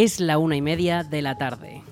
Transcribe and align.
Es 0.00 0.20
la 0.20 0.38
una 0.38 0.54
y 0.54 0.62
media 0.62 1.02
de 1.02 1.22
la 1.22 1.38
tarde. 1.38 1.82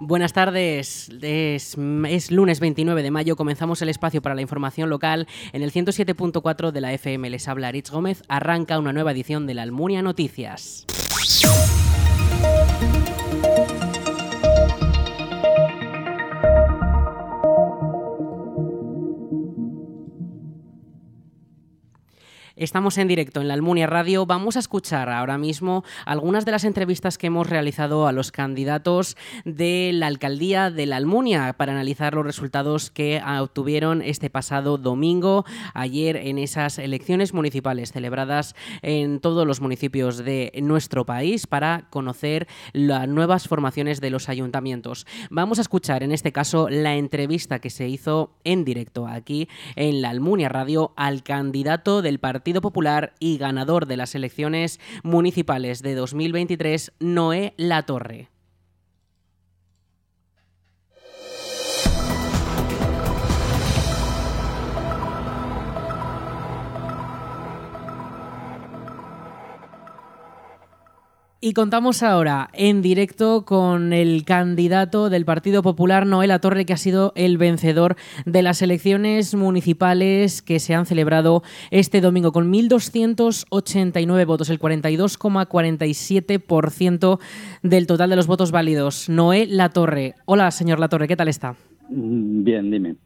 Buenas 0.00 0.32
tardes, 0.32 1.10
es, 1.20 1.76
es, 2.08 2.30
lunes 2.30 2.60
29 2.60 3.02
de 3.02 3.10
mayo, 3.10 3.36
comenzamos 3.36 3.82
el 3.82 3.90
espacio 3.90 4.22
para 4.22 4.34
la 4.34 4.40
información 4.40 4.88
local 4.88 5.28
en 5.52 5.60
el 5.60 5.70
107.4 5.70 6.70
de 6.70 6.80
la 6.80 6.94
FM. 6.94 7.28
Les 7.28 7.46
habla 7.46 7.68
Aritz 7.68 7.90
Gómez, 7.90 8.22
arranca 8.26 8.78
una 8.78 8.94
nueva 8.94 9.12
edición 9.12 9.46
de 9.46 9.52
la 9.52 9.64
Almunia 9.64 10.00
Noticias. 10.00 10.86
Estamos 22.64 22.96
en 22.96 23.08
directo 23.08 23.42
en 23.42 23.48
la 23.48 23.52
Almunia 23.52 23.86
Radio. 23.86 24.24
Vamos 24.24 24.56
a 24.56 24.60
escuchar 24.60 25.10
ahora 25.10 25.36
mismo 25.36 25.84
algunas 26.06 26.46
de 26.46 26.52
las 26.52 26.64
entrevistas 26.64 27.18
que 27.18 27.26
hemos 27.26 27.46
realizado 27.46 28.06
a 28.06 28.12
los 28.12 28.32
candidatos 28.32 29.18
de 29.44 29.90
la 29.92 30.06
alcaldía 30.06 30.70
de 30.70 30.86
la 30.86 30.96
Almunia 30.96 31.52
para 31.58 31.72
analizar 31.72 32.14
los 32.14 32.24
resultados 32.24 32.90
que 32.90 33.20
obtuvieron 33.38 34.00
este 34.00 34.30
pasado 34.30 34.78
domingo, 34.78 35.44
ayer 35.74 36.16
en 36.16 36.38
esas 36.38 36.78
elecciones 36.78 37.34
municipales 37.34 37.92
celebradas 37.92 38.56
en 38.80 39.20
todos 39.20 39.46
los 39.46 39.60
municipios 39.60 40.16
de 40.16 40.50
nuestro 40.62 41.04
país 41.04 41.46
para 41.46 41.86
conocer 41.90 42.48
las 42.72 43.06
nuevas 43.06 43.46
formaciones 43.46 44.00
de 44.00 44.08
los 44.08 44.30
ayuntamientos. 44.30 45.06
Vamos 45.28 45.58
a 45.58 45.62
escuchar 45.62 46.02
en 46.02 46.12
este 46.12 46.32
caso 46.32 46.70
la 46.70 46.94
entrevista 46.94 47.58
que 47.58 47.68
se 47.68 47.88
hizo 47.88 48.38
en 48.42 48.64
directo 48.64 49.06
aquí 49.06 49.50
en 49.76 50.00
la 50.00 50.08
Almunia 50.08 50.48
Radio 50.48 50.94
al 50.96 51.22
candidato 51.22 52.00
del 52.00 52.18
partido 52.18 52.53
Partido 52.54 52.70
Popular 52.70 53.14
y 53.18 53.36
ganador 53.36 53.86
de 53.86 53.96
las 53.96 54.14
elecciones 54.14 54.78
municipales 55.02 55.82
de 55.82 55.96
2023, 55.96 56.92
Noé 57.00 57.52
Latorre. 57.56 58.33
Y 71.46 71.52
contamos 71.52 72.02
ahora 72.02 72.48
en 72.54 72.80
directo 72.80 73.44
con 73.44 73.92
el 73.92 74.24
candidato 74.24 75.10
del 75.10 75.26
Partido 75.26 75.62
Popular, 75.62 76.06
Noel 76.06 76.32
Torre, 76.40 76.64
que 76.64 76.72
ha 76.72 76.78
sido 76.78 77.12
el 77.16 77.36
vencedor 77.36 77.96
de 78.24 78.40
las 78.40 78.62
elecciones 78.62 79.34
municipales 79.34 80.40
que 80.40 80.58
se 80.58 80.74
han 80.74 80.86
celebrado 80.86 81.42
este 81.70 82.00
domingo 82.00 82.32
con 82.32 82.50
1.289 82.50 84.24
votos, 84.24 84.48
el 84.48 84.58
42,47% 84.58 87.18
del 87.62 87.86
total 87.86 88.08
de 88.08 88.16
los 88.16 88.26
votos 88.26 88.50
válidos. 88.50 89.10
Noel 89.10 89.58
Latorre. 89.58 90.14
Hola, 90.24 90.50
señor 90.50 90.80
Latorre, 90.80 91.08
¿qué 91.08 91.16
tal 91.16 91.28
está? 91.28 91.56
Bien, 91.90 92.70
dime. 92.70 92.96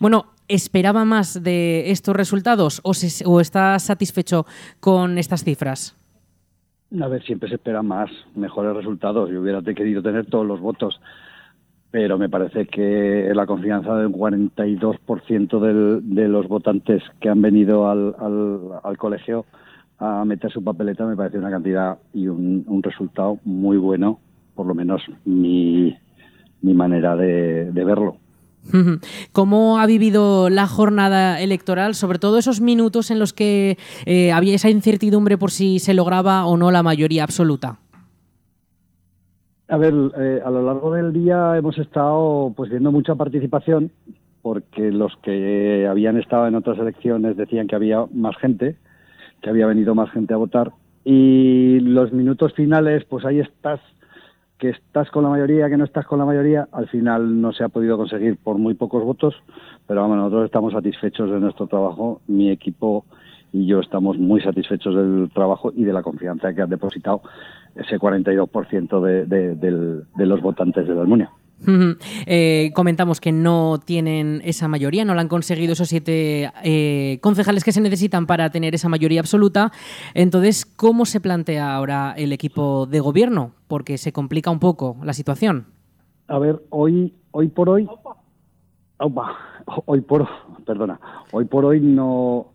Bueno, 0.00 0.34
¿esperaba 0.48 1.06
más 1.06 1.42
de 1.42 1.90
estos 1.90 2.14
resultados 2.14 2.82
o, 2.84 2.92
o 3.24 3.40
está 3.40 3.78
satisfecho 3.78 4.44
con 4.80 5.16
estas 5.16 5.44
cifras? 5.44 5.95
A 7.02 7.08
ver, 7.08 7.22
siempre 7.24 7.48
se 7.48 7.56
espera 7.56 7.82
más, 7.82 8.10
mejores 8.34 8.74
resultados. 8.74 9.30
Yo 9.30 9.40
hubiera 9.40 9.60
querido 9.62 10.02
tener 10.02 10.26
todos 10.26 10.46
los 10.46 10.60
votos, 10.60 11.00
pero 11.90 12.16
me 12.16 12.28
parece 12.28 12.66
que 12.66 13.30
la 13.34 13.46
confianza 13.46 13.96
del 13.96 14.08
42% 14.08 15.60
del, 15.60 16.14
de 16.14 16.28
los 16.28 16.48
votantes 16.48 17.02
que 17.20 17.28
han 17.28 17.42
venido 17.42 17.88
al, 17.88 18.14
al, 18.82 18.96
colegio 18.96 19.44
a 19.98 20.24
meter 20.24 20.50
su 20.50 20.62
papeleta 20.62 21.06
me 21.06 21.16
parece 21.16 21.38
una 21.38 21.50
cantidad 21.50 21.98
y 22.12 22.28
un, 22.28 22.64
un 22.66 22.82
resultado 22.82 23.38
muy 23.44 23.76
bueno, 23.76 24.20
por 24.54 24.66
lo 24.66 24.74
menos 24.74 25.02
mi, 25.24 25.96
mi 26.62 26.74
manera 26.74 27.16
de 27.16 27.70
verlo. 27.72 28.18
¿Cómo 29.32 29.78
ha 29.78 29.86
vivido 29.86 30.50
la 30.50 30.66
jornada 30.66 31.40
electoral, 31.40 31.94
sobre 31.94 32.18
todo 32.18 32.38
esos 32.38 32.60
minutos 32.60 33.10
en 33.10 33.18
los 33.18 33.32
que 33.32 33.78
eh, 34.04 34.32
había 34.32 34.54
esa 34.54 34.70
incertidumbre 34.70 35.38
por 35.38 35.50
si 35.50 35.78
se 35.78 35.94
lograba 35.94 36.46
o 36.46 36.56
no 36.56 36.70
la 36.70 36.82
mayoría 36.82 37.22
absoluta? 37.22 37.78
A 39.68 39.76
ver, 39.76 39.94
eh, 40.16 40.40
a 40.44 40.50
lo 40.50 40.62
largo 40.62 40.92
del 40.92 41.12
día 41.12 41.56
hemos 41.56 41.76
estado 41.78 42.52
pues 42.56 42.70
viendo 42.70 42.92
mucha 42.92 43.14
participación 43.16 43.90
porque 44.42 44.92
los 44.92 45.16
que 45.22 45.88
habían 45.90 46.18
estado 46.18 46.46
en 46.46 46.54
otras 46.54 46.78
elecciones 46.78 47.36
decían 47.36 47.66
que 47.66 47.74
había 47.74 48.04
más 48.14 48.36
gente, 48.36 48.76
que 49.42 49.50
había 49.50 49.66
venido 49.66 49.94
más 49.96 50.10
gente 50.12 50.34
a 50.34 50.36
votar 50.36 50.72
y 51.08 51.78
los 51.80 52.12
minutos 52.12 52.52
finales 52.54 53.04
pues 53.04 53.24
ahí 53.24 53.38
estás 53.40 53.80
que 54.58 54.70
estás 54.70 55.10
con 55.10 55.24
la 55.24 55.30
mayoría, 55.30 55.68
que 55.68 55.76
no 55.76 55.84
estás 55.84 56.06
con 56.06 56.18
la 56.18 56.24
mayoría, 56.24 56.68
al 56.72 56.88
final 56.88 57.40
no 57.40 57.52
se 57.52 57.64
ha 57.64 57.68
podido 57.68 57.96
conseguir 57.96 58.38
por 58.38 58.56
muy 58.58 58.74
pocos 58.74 59.04
votos, 59.04 59.34
pero 59.86 60.00
vamos, 60.00 60.16
nosotros 60.16 60.46
estamos 60.46 60.72
satisfechos 60.72 61.30
de 61.30 61.40
nuestro 61.40 61.66
trabajo, 61.66 62.20
mi 62.26 62.50
equipo 62.50 63.04
y 63.52 63.66
yo 63.66 63.80
estamos 63.80 64.18
muy 64.18 64.40
satisfechos 64.40 64.94
del 64.94 65.30
trabajo 65.32 65.72
y 65.74 65.84
de 65.84 65.92
la 65.92 66.02
confianza 66.02 66.52
que 66.54 66.62
ha 66.62 66.66
depositado 66.66 67.22
ese 67.74 67.98
42% 67.98 69.00
de, 69.00 69.26
de, 69.26 69.54
de, 69.54 70.02
de 70.14 70.26
los 70.26 70.40
votantes 70.40 70.86
de 70.86 70.94
la 70.94 71.02
Almunia. 71.02 71.30
Eh, 72.26 72.70
comentamos 72.74 73.20
que 73.20 73.32
no 73.32 73.80
tienen 73.84 74.42
esa 74.44 74.68
mayoría, 74.68 75.04
no 75.04 75.14
la 75.14 75.22
han 75.22 75.28
conseguido 75.28 75.72
esos 75.72 75.88
siete 75.88 76.50
eh, 76.62 77.18
concejales 77.22 77.64
que 77.64 77.72
se 77.72 77.80
necesitan 77.80 78.26
para 78.26 78.50
tener 78.50 78.74
esa 78.74 78.88
mayoría 78.88 79.20
absoluta. 79.20 79.72
Entonces, 80.14 80.66
¿cómo 80.66 81.06
se 81.06 81.20
plantea 81.20 81.74
ahora 81.74 82.14
el 82.16 82.32
equipo 82.32 82.86
de 82.86 83.00
gobierno? 83.00 83.52
Porque 83.68 83.98
se 83.98 84.12
complica 84.12 84.50
un 84.50 84.60
poco 84.60 84.96
la 85.02 85.12
situación. 85.12 85.66
A 86.28 86.38
ver, 86.38 86.62
hoy, 86.70 87.14
hoy 87.30 87.48
por 87.48 87.68
hoy, 87.68 87.88
hoy 88.98 90.00
por, 90.02 90.28
perdona, 90.64 91.00
hoy 91.32 91.44
por 91.46 91.64
hoy 91.64 91.80
no, 91.80 92.52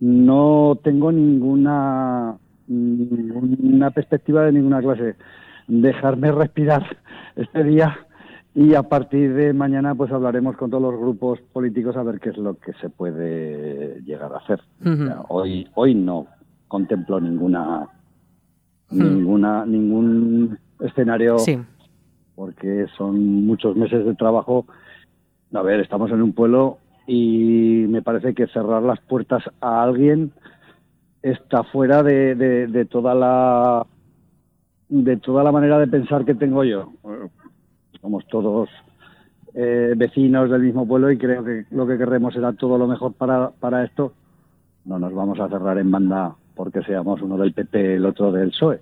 no 0.00 0.78
tengo 0.84 1.10
ninguna, 1.10 2.36
ninguna 2.68 3.90
perspectiva 3.90 4.44
de 4.44 4.52
ninguna 4.52 4.80
clase. 4.80 5.16
Dejarme 5.66 6.32
respirar 6.32 6.98
este 7.36 7.64
día 7.64 8.06
y 8.54 8.74
a 8.74 8.82
partir 8.82 9.34
de 9.34 9.52
mañana 9.52 9.94
pues 9.94 10.10
hablaremos 10.10 10.56
con 10.56 10.70
todos 10.70 10.82
los 10.82 11.00
grupos 11.00 11.40
políticos 11.52 11.96
a 11.96 12.02
ver 12.02 12.18
qué 12.18 12.30
es 12.30 12.36
lo 12.36 12.54
que 12.54 12.72
se 12.74 12.88
puede 12.88 14.00
llegar 14.02 14.32
a 14.32 14.38
hacer. 14.38 14.60
hoy 15.28 15.68
hoy 15.74 15.94
no 15.94 16.26
contemplo 16.66 17.20
ninguna 17.20 17.88
ninguna 18.90 19.64
ningún 19.64 20.58
escenario 20.80 21.36
porque 22.34 22.86
son 22.96 23.44
muchos 23.44 23.76
meses 23.76 24.04
de 24.06 24.14
trabajo. 24.14 24.64
A 25.52 25.62
ver, 25.62 25.80
estamos 25.80 26.10
en 26.10 26.22
un 26.22 26.32
pueblo 26.32 26.78
y 27.06 27.84
me 27.88 28.02
parece 28.02 28.34
que 28.34 28.46
cerrar 28.46 28.82
las 28.82 28.98
puertas 29.00 29.42
a 29.60 29.82
alguien 29.82 30.32
está 31.22 31.64
fuera 31.64 32.02
de, 32.02 32.34
de, 32.34 32.66
de 32.66 32.84
toda 32.86 33.14
la 33.14 33.86
de 34.88 35.16
toda 35.18 35.44
la 35.44 35.52
manera 35.52 35.78
de 35.78 35.86
pensar 35.86 36.24
que 36.24 36.34
tengo 36.34 36.64
yo 36.64 36.92
somos 38.00 38.26
todos 38.28 38.68
eh, 39.54 39.94
vecinos 39.96 40.50
del 40.50 40.62
mismo 40.62 40.86
pueblo 40.86 41.10
y 41.10 41.18
creo 41.18 41.44
que 41.44 41.64
lo 41.70 41.86
que 41.86 41.98
queremos 41.98 42.34
será 42.34 42.52
todo 42.52 42.78
lo 42.78 42.86
mejor 42.86 43.12
para, 43.14 43.50
para 43.50 43.84
esto. 43.84 44.12
No 44.84 44.98
nos 44.98 45.12
vamos 45.12 45.40
a 45.40 45.48
cerrar 45.48 45.78
en 45.78 45.90
banda 45.90 46.34
porque 46.54 46.82
seamos 46.82 47.20
uno 47.22 47.36
del 47.36 47.52
PP, 47.52 47.96
el 47.96 48.06
otro 48.06 48.32
del 48.32 48.50
PSOE. 48.50 48.80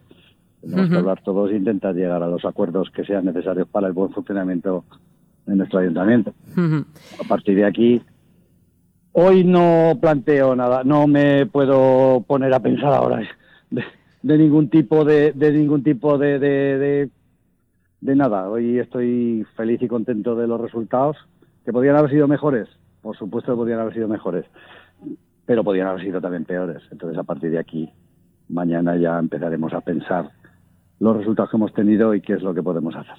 Tenemos 0.61 0.91
que 0.91 0.97
hablar 0.97 1.23
todos 1.23 1.51
e 1.51 1.57
intentar 1.57 1.95
llegar 1.95 2.23
a 2.23 2.29
los 2.29 2.45
acuerdos 2.45 2.91
que 2.91 3.05
sean 3.05 3.25
necesarios 3.25 3.69
para 3.69 3.87
el 3.87 3.93
buen 3.93 4.11
funcionamiento 4.11 4.85
de 5.47 5.57
nuestro 5.57 5.79
ayuntamiento. 5.79 6.35
A 6.57 7.29
partir 7.29 7.57
de 7.57 7.65
aquí, 7.65 8.03
hoy 9.13 9.45
no 9.45 9.97
planteo 10.01 10.57
nada, 10.57 10.83
no 10.85 11.07
me 11.07 11.47
puedo 11.47 12.25
poner 12.27 12.53
a 12.53 12.61
pensar 12.61 12.93
ahora 12.93 13.23
de, 14.23 14.39
ningún 14.39 14.69
tipo 14.69 15.05
de, 15.05 15.33
de 15.33 15.53
ningún 15.53 15.83
tipo 15.83 16.19
de, 16.19 16.39
de 16.41 17.11
de 18.01 18.15
nada, 18.15 18.49
hoy 18.49 18.79
estoy 18.79 19.45
feliz 19.57 19.83
y 19.83 19.89
contento 19.89 20.37
de 20.37 20.47
los 20.47 20.61
resultados. 20.61 21.17
¿Que 21.65 21.73
podían 21.73 21.97
haber 21.97 22.11
sido 22.11 22.29
mejores? 22.29 22.69
Por 23.03 23.17
supuesto 23.17 23.53
que 23.53 23.57
podían 23.57 23.81
haber 23.81 23.95
sido 23.95 24.09
mejores, 24.09 24.45
pero 25.45 25.65
podían 25.65 25.89
haber 25.89 26.03
sido 26.03 26.21
también 26.21 26.45
peores. 26.45 26.83
Entonces, 26.91 27.19
a 27.19 27.25
partir 27.25 27.51
de 27.51 27.59
aquí, 27.59 27.91
mañana 28.49 28.97
ya 28.97 29.19
empezaremos 29.19 29.73
a 29.73 29.81
pensar 29.81 30.31
los 31.01 31.17
resultados 31.17 31.51
que 31.51 31.57
hemos 31.57 31.73
tenido 31.75 32.15
y 32.15 32.21
qué 32.21 32.35
es 32.35 32.43
lo 32.43 32.55
que 32.55 32.63
podemos 32.63 32.97
hacer. 32.97 33.17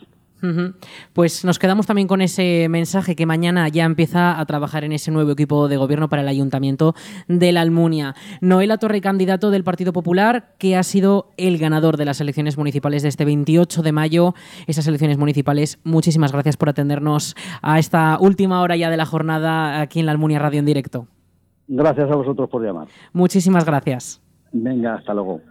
Pues 1.13 1.45
nos 1.45 1.59
quedamos 1.59 1.86
también 1.86 2.07
con 2.07 2.21
ese 2.21 2.68
mensaje 2.69 3.15
que 3.15 3.25
mañana 3.25 3.68
ya 3.68 3.86
empieza 3.86 4.39
a 4.39 4.45
trabajar 4.45 4.83
en 4.83 4.91
ese 4.91 5.12
nuevo 5.12 5.31
equipo 5.31 5.68
de 5.68 5.77
gobierno 5.77 6.09
para 6.09 6.21
el 6.21 6.27
Ayuntamiento 6.27 6.95
de 7.27 7.51
la 7.51 7.62
Almunia. 7.62 8.15
Noela 8.41 8.77
Torre, 8.77 9.01
candidato 9.01 9.51
del 9.51 9.63
Partido 9.63 9.94
Popular, 9.94 10.56
que 10.57 10.75
ha 10.75 10.83
sido 10.83 11.31
el 11.38 11.57
ganador 11.57 11.97
de 11.97 12.06
las 12.06 12.21
elecciones 12.21 12.57
municipales 12.57 13.03
de 13.03 13.09
este 13.09 13.25
28 13.25 13.81
de 13.81 13.91
mayo. 13.91 14.33
Esas 14.68 14.88
elecciones 14.88 15.18
municipales, 15.18 15.80
muchísimas 15.83 16.31
gracias 16.31 16.57
por 16.57 16.69
atendernos 16.69 17.35
a 17.62 17.80
esta 17.80 18.18
última 18.19 18.62
hora 18.62 18.75
ya 18.75 18.89
de 18.89 18.97
la 18.97 19.06
jornada 19.06 19.81
aquí 19.81 20.00
en 20.00 20.06
la 20.06 20.12
Almunia 20.12 20.39
Radio 20.39 20.59
en 20.59 20.65
directo. 20.65 21.07
Gracias 21.68 22.09
a 22.09 22.15
vosotros 22.15 22.50
por 22.50 22.63
llamar. 22.63 22.88
Muchísimas 23.13 23.65
gracias. 23.65 24.21
Venga, 24.51 24.95
hasta 24.95 25.13
luego. 25.13 25.42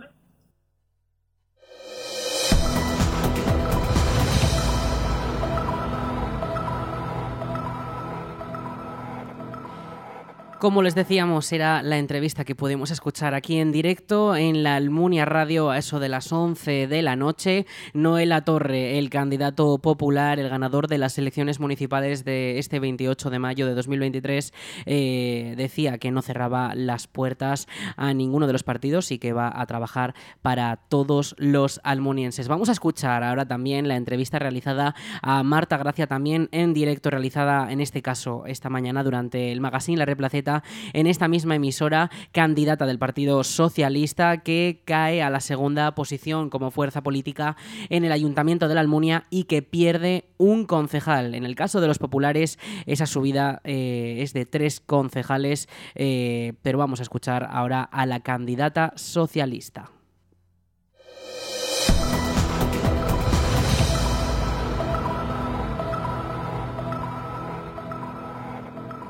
Como 10.59 10.83
les 10.83 10.97
decíamos, 10.97 11.53
era 11.53 11.85
la 11.85 11.99
entrevista 11.99 12.45
que 12.45 12.57
pudimos 12.57 12.91
escuchar 12.91 13.33
aquí 13.33 13.59
en 13.59 13.71
directo 13.71 14.35
en 14.35 14.65
la 14.65 14.75
Almunia 14.75 15.25
Radio 15.25 15.71
a 15.71 15.79
eso 15.79 16.01
de 16.01 16.09
las 16.09 16.33
11 16.33 16.89
de 16.89 17.01
la 17.01 17.15
noche. 17.15 17.65
Noela 17.95 18.45
Torre, 18.45 18.99
el 18.99 19.09
candidato 19.09 19.79
popular, 19.79 20.41
el 20.41 20.49
ganador 20.49 20.89
de 20.89 20.99
las 20.99 21.17
elecciones 21.17 21.61
municipales 21.61 22.25
de 22.25 22.59
este 22.59 22.81
28 22.81 23.31
de 23.31 23.39
mayo 23.39 23.67
de 23.67 23.75
2023, 23.75 24.53
eh, 24.87 25.55
decía 25.57 25.99
que 25.99 26.11
no 26.11 26.23
cerraba 26.23 26.75
las 26.75 27.07
puertas 27.07 27.69
a 27.97 28.13
ninguno 28.13 28.49
de 28.49 28.53
los 28.53 28.65
partidos 28.65 29.13
y 29.13 29.21
que 29.21 29.33
va 29.33 29.53
a 29.55 29.65
trabajar 29.67 30.17
para 30.43 30.75
todos 30.75 31.37
los 31.39 31.81
almunienses. 31.85 32.49
Vamos 32.49 32.69
a 32.69 32.73
escuchar 32.73 33.23
ahora 33.23 33.47
también 33.47 33.87
la 33.87 33.95
entrevista 33.95 34.41
realizada 34.41 34.97
a 35.23 35.45
Marta 35.45 35.77
Gracia, 35.77 36.09
también 36.09 36.49
en 36.51 36.75
directo, 36.75 37.11
realizada 37.11 37.71
en 37.71 37.81
este 37.81 38.03
caso 38.03 38.43
esta 38.47 38.69
mañana 38.71 39.05
durante 39.05 39.53
el 39.53 39.61
magazine 39.61 39.99
La 39.99 40.05
Replaceta 40.05 40.48
en 40.93 41.07
esta 41.07 41.29
misma 41.29 41.57
emisora, 41.57 42.11
candidata 42.33 42.87
del 42.87 42.99
Partido 42.99 43.45
Socialista, 43.45 44.39
que 44.39 44.83
cae 44.85 45.23
a 45.23 45.31
la 45.31 45.41
segunda 45.41 45.95
posición 45.95 46.51
como 46.51 46.71
fuerza 46.71 47.03
política 47.03 47.57
en 47.89 48.05
el 48.05 48.13
Ayuntamiento 48.13 48.69
de 48.69 48.75
la 48.75 48.81
Almunia 48.81 49.25
y 49.31 49.45
que 49.45 49.63
pierde 49.63 50.25
un 50.39 50.67
concejal. 50.67 51.35
En 51.35 51.45
el 51.45 51.55
caso 51.55 51.81
de 51.81 51.89
los 51.89 51.99
populares, 51.99 52.59
esa 52.87 53.07
subida 53.07 53.61
eh, 53.65 54.19
es 54.21 54.33
de 54.33 54.47
tres 54.47 54.81
concejales, 54.81 55.69
eh, 55.95 56.55
pero 56.63 56.79
vamos 56.79 57.01
a 57.01 57.03
escuchar 57.03 57.49
ahora 57.51 57.83
a 57.83 58.07
la 58.07 58.21
candidata 58.21 58.93
socialista. 58.97 59.91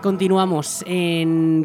Continuamos 0.02 0.84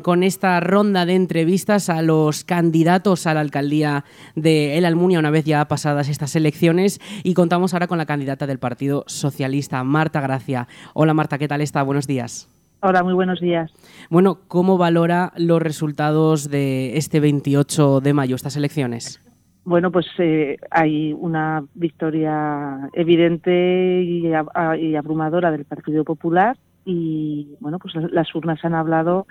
con 0.02 0.24
esta 0.24 0.60
ronda 0.60 1.06
de 1.06 1.14
entrevistas 1.14 1.90
a 1.90 2.02
los 2.02 2.44
candidatos 2.44 3.28
a 3.28 3.36
la 3.36 3.42
alcaldía 3.42 4.06
de 4.36 4.78
El 4.78 4.86
Almunia 4.86 5.20
una 5.20 5.30
vez 5.30 5.46
ya 5.46 5.68
pasadas 5.68 6.10
estas 6.10 6.36
elecciones 6.36 7.00
y 7.24 7.36
contamos 7.36 7.74
ahora 7.74 7.86
con 7.86 8.00
la 8.00 8.08
candidata 8.08 8.48
del 8.48 8.58
Partido 8.58 9.04
Socialista, 9.06 9.84
Marta 9.84 10.20
Gracia. 10.20 10.68
Hola 10.96 11.14
Marta, 11.14 11.38
¿qué 11.38 11.48
tal 11.48 11.62
está? 11.62 11.84
Buenos 11.84 12.08
días. 12.08 12.50
Hola, 12.82 13.04
muy 13.04 13.14
buenos 13.14 13.40
días. 13.40 13.72
Bueno, 14.10 14.40
¿cómo 14.48 14.80
valora 14.80 15.32
los 15.38 15.62
resultados 15.62 16.50
de 16.50 16.98
este 16.98 17.20
28 17.20 18.02
de 18.02 18.14
mayo, 18.14 18.36
estas 18.36 18.58
elecciones? 18.58 19.22
Bueno, 19.64 19.92
pues 19.92 20.08
eh, 20.18 20.58
hay 20.72 21.14
una 21.14 21.64
victoria 21.76 22.90
evidente 22.94 24.02
y 24.04 24.96
abrumadora 24.96 25.52
del 25.52 25.66
Partido 25.66 26.04
Popular 26.04 26.58
y 26.86 27.56
bueno 27.60 27.80
pues 27.80 27.94
las 28.12 28.34
urnas 28.36 28.64
han 28.64 28.74
hablado 28.74 29.26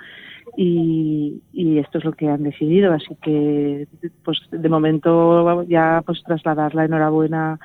y, 0.57 1.43
esto 1.79 1.99
es 1.99 2.05
lo 2.05 2.13
que 2.13 2.29
han 2.29 2.43
decidido 2.43 2.93
así 2.93 3.17
que 3.23 3.87
pues 4.25 4.39
de 4.51 4.69
momento 4.69 5.63
ya 5.65 6.03
pues 6.05 6.23
trasladar 6.25 6.75
la 6.75 6.85
enhorabuena 6.85 7.59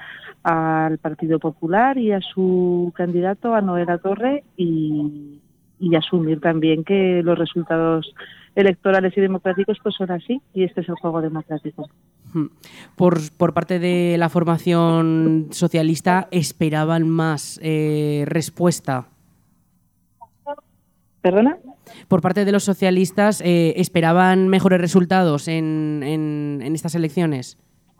al 0.43 0.97
Partido 0.97 1.39
Popular 1.39 1.97
y 1.97 2.11
a 2.11 2.21
su 2.21 2.91
candidato 2.95 3.53
a 3.53 3.61
Noela 3.61 3.97
Torre 3.97 4.43
y, 4.55 5.39
y 5.79 5.95
asumir 5.95 6.39
también 6.39 6.83
que 6.83 7.21
los 7.23 7.37
resultados 7.37 8.13
electorales 8.55 9.15
y 9.15 9.21
democráticos 9.21 9.77
pues 9.83 9.95
son 9.95 10.11
así 10.11 10.41
y 10.53 10.63
este 10.63 10.81
es 10.81 10.89
el 10.89 10.95
juego 10.95 11.21
democrático. 11.21 11.87
Hmm. 12.33 12.47
Por, 12.95 13.19
por 13.37 13.53
parte 13.53 13.77
de 13.79 14.15
la 14.17 14.29
formación 14.29 15.47
socialista 15.51 16.27
esperaban 16.31 17.07
más 17.07 17.59
eh, 17.61 18.23
respuesta 18.25 19.09
¿Perdona? 21.27 21.57
Por 22.07 22.21
parte 22.21 22.45
de 22.45 22.53
los 22.53 22.63
socialistas, 22.63 23.41
eh, 23.41 23.73
¿esperaban 23.75 24.47
mejores 24.47 24.79
resultados 24.79 25.49
en, 25.49 26.01
en, 26.01 26.73
estas 26.73 26.95
elecciones? 26.95 27.57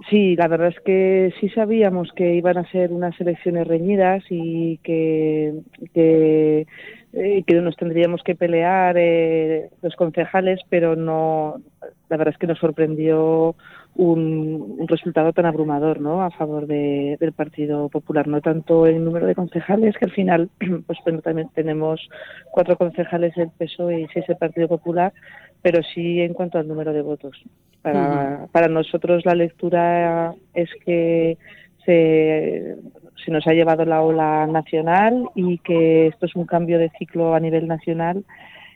Sí, 0.09 0.38
la 0.38 0.47
verdad 0.47 0.69
es 0.69 0.79
que 0.85 1.33
sí 1.41 1.50
sabíamos 1.50 2.13
que 2.15 2.35
iban 2.35 2.57
a 2.57 2.71
ser 2.71 2.94
unas 2.94 3.19
elecciones 3.19 3.68
reñidas 3.68 4.24
y 4.29 4.77
que, 4.77 5.56
que, 5.94 6.68
eh, 7.12 7.44
que 7.45 7.53
nos 7.56 7.75
tendríamos 7.75 8.24
que 8.24 8.35
pelear 8.35 8.95
eh, 8.97 9.69
los 9.81 9.94
concejales, 9.97 10.62
pero 10.69 10.95
no, 10.95 11.57
la 12.07 12.15
verdad 12.15 12.33
es 12.33 12.39
que 12.39 12.47
nos 12.47 12.59
sorprendió 12.59 13.56
un, 13.97 14.85
resultado 14.88 15.33
tan 15.33 15.45
abrumador 15.45 15.99
¿no? 15.99 16.21
a 16.21 16.29
favor 16.31 16.67
de, 16.67 17.17
del 17.19 17.33
Partido 17.33 17.89
Popular, 17.89 18.27
no 18.27 18.41
tanto 18.41 18.85
el 18.85 19.03
número 19.03 19.25
de 19.25 19.35
concejales, 19.35 19.97
que 19.97 20.05
al 20.05 20.11
final 20.11 20.49
pues 20.85 20.99
bueno, 21.03 21.21
también 21.21 21.49
tenemos 21.53 22.07
cuatro 22.51 22.77
concejales 22.77 23.35
del 23.35 23.49
PSOE 23.49 24.01
y 24.01 24.07
seis 24.13 24.25
del 24.27 24.38
Partido 24.38 24.67
Popular, 24.67 25.13
pero 25.61 25.81
sí 25.83 26.21
en 26.21 26.33
cuanto 26.33 26.59
al 26.59 26.67
número 26.67 26.94
de 26.94 27.01
votos. 27.01 27.41
Para, 27.81 28.47
para 28.51 28.67
nosotros 28.67 29.25
la 29.25 29.33
lectura 29.33 30.33
es 30.53 30.69
que 30.85 31.38
se, 31.85 32.75
se 33.23 33.31
nos 33.31 33.47
ha 33.47 33.53
llevado 33.53 33.85
la 33.85 34.01
ola 34.01 34.45
nacional 34.45 35.29
y 35.35 35.57
que 35.59 36.07
esto 36.07 36.27
es 36.27 36.35
un 36.35 36.45
cambio 36.45 36.77
de 36.77 36.91
ciclo 36.99 37.33
a 37.33 37.39
nivel 37.39 37.67
nacional 37.67 38.25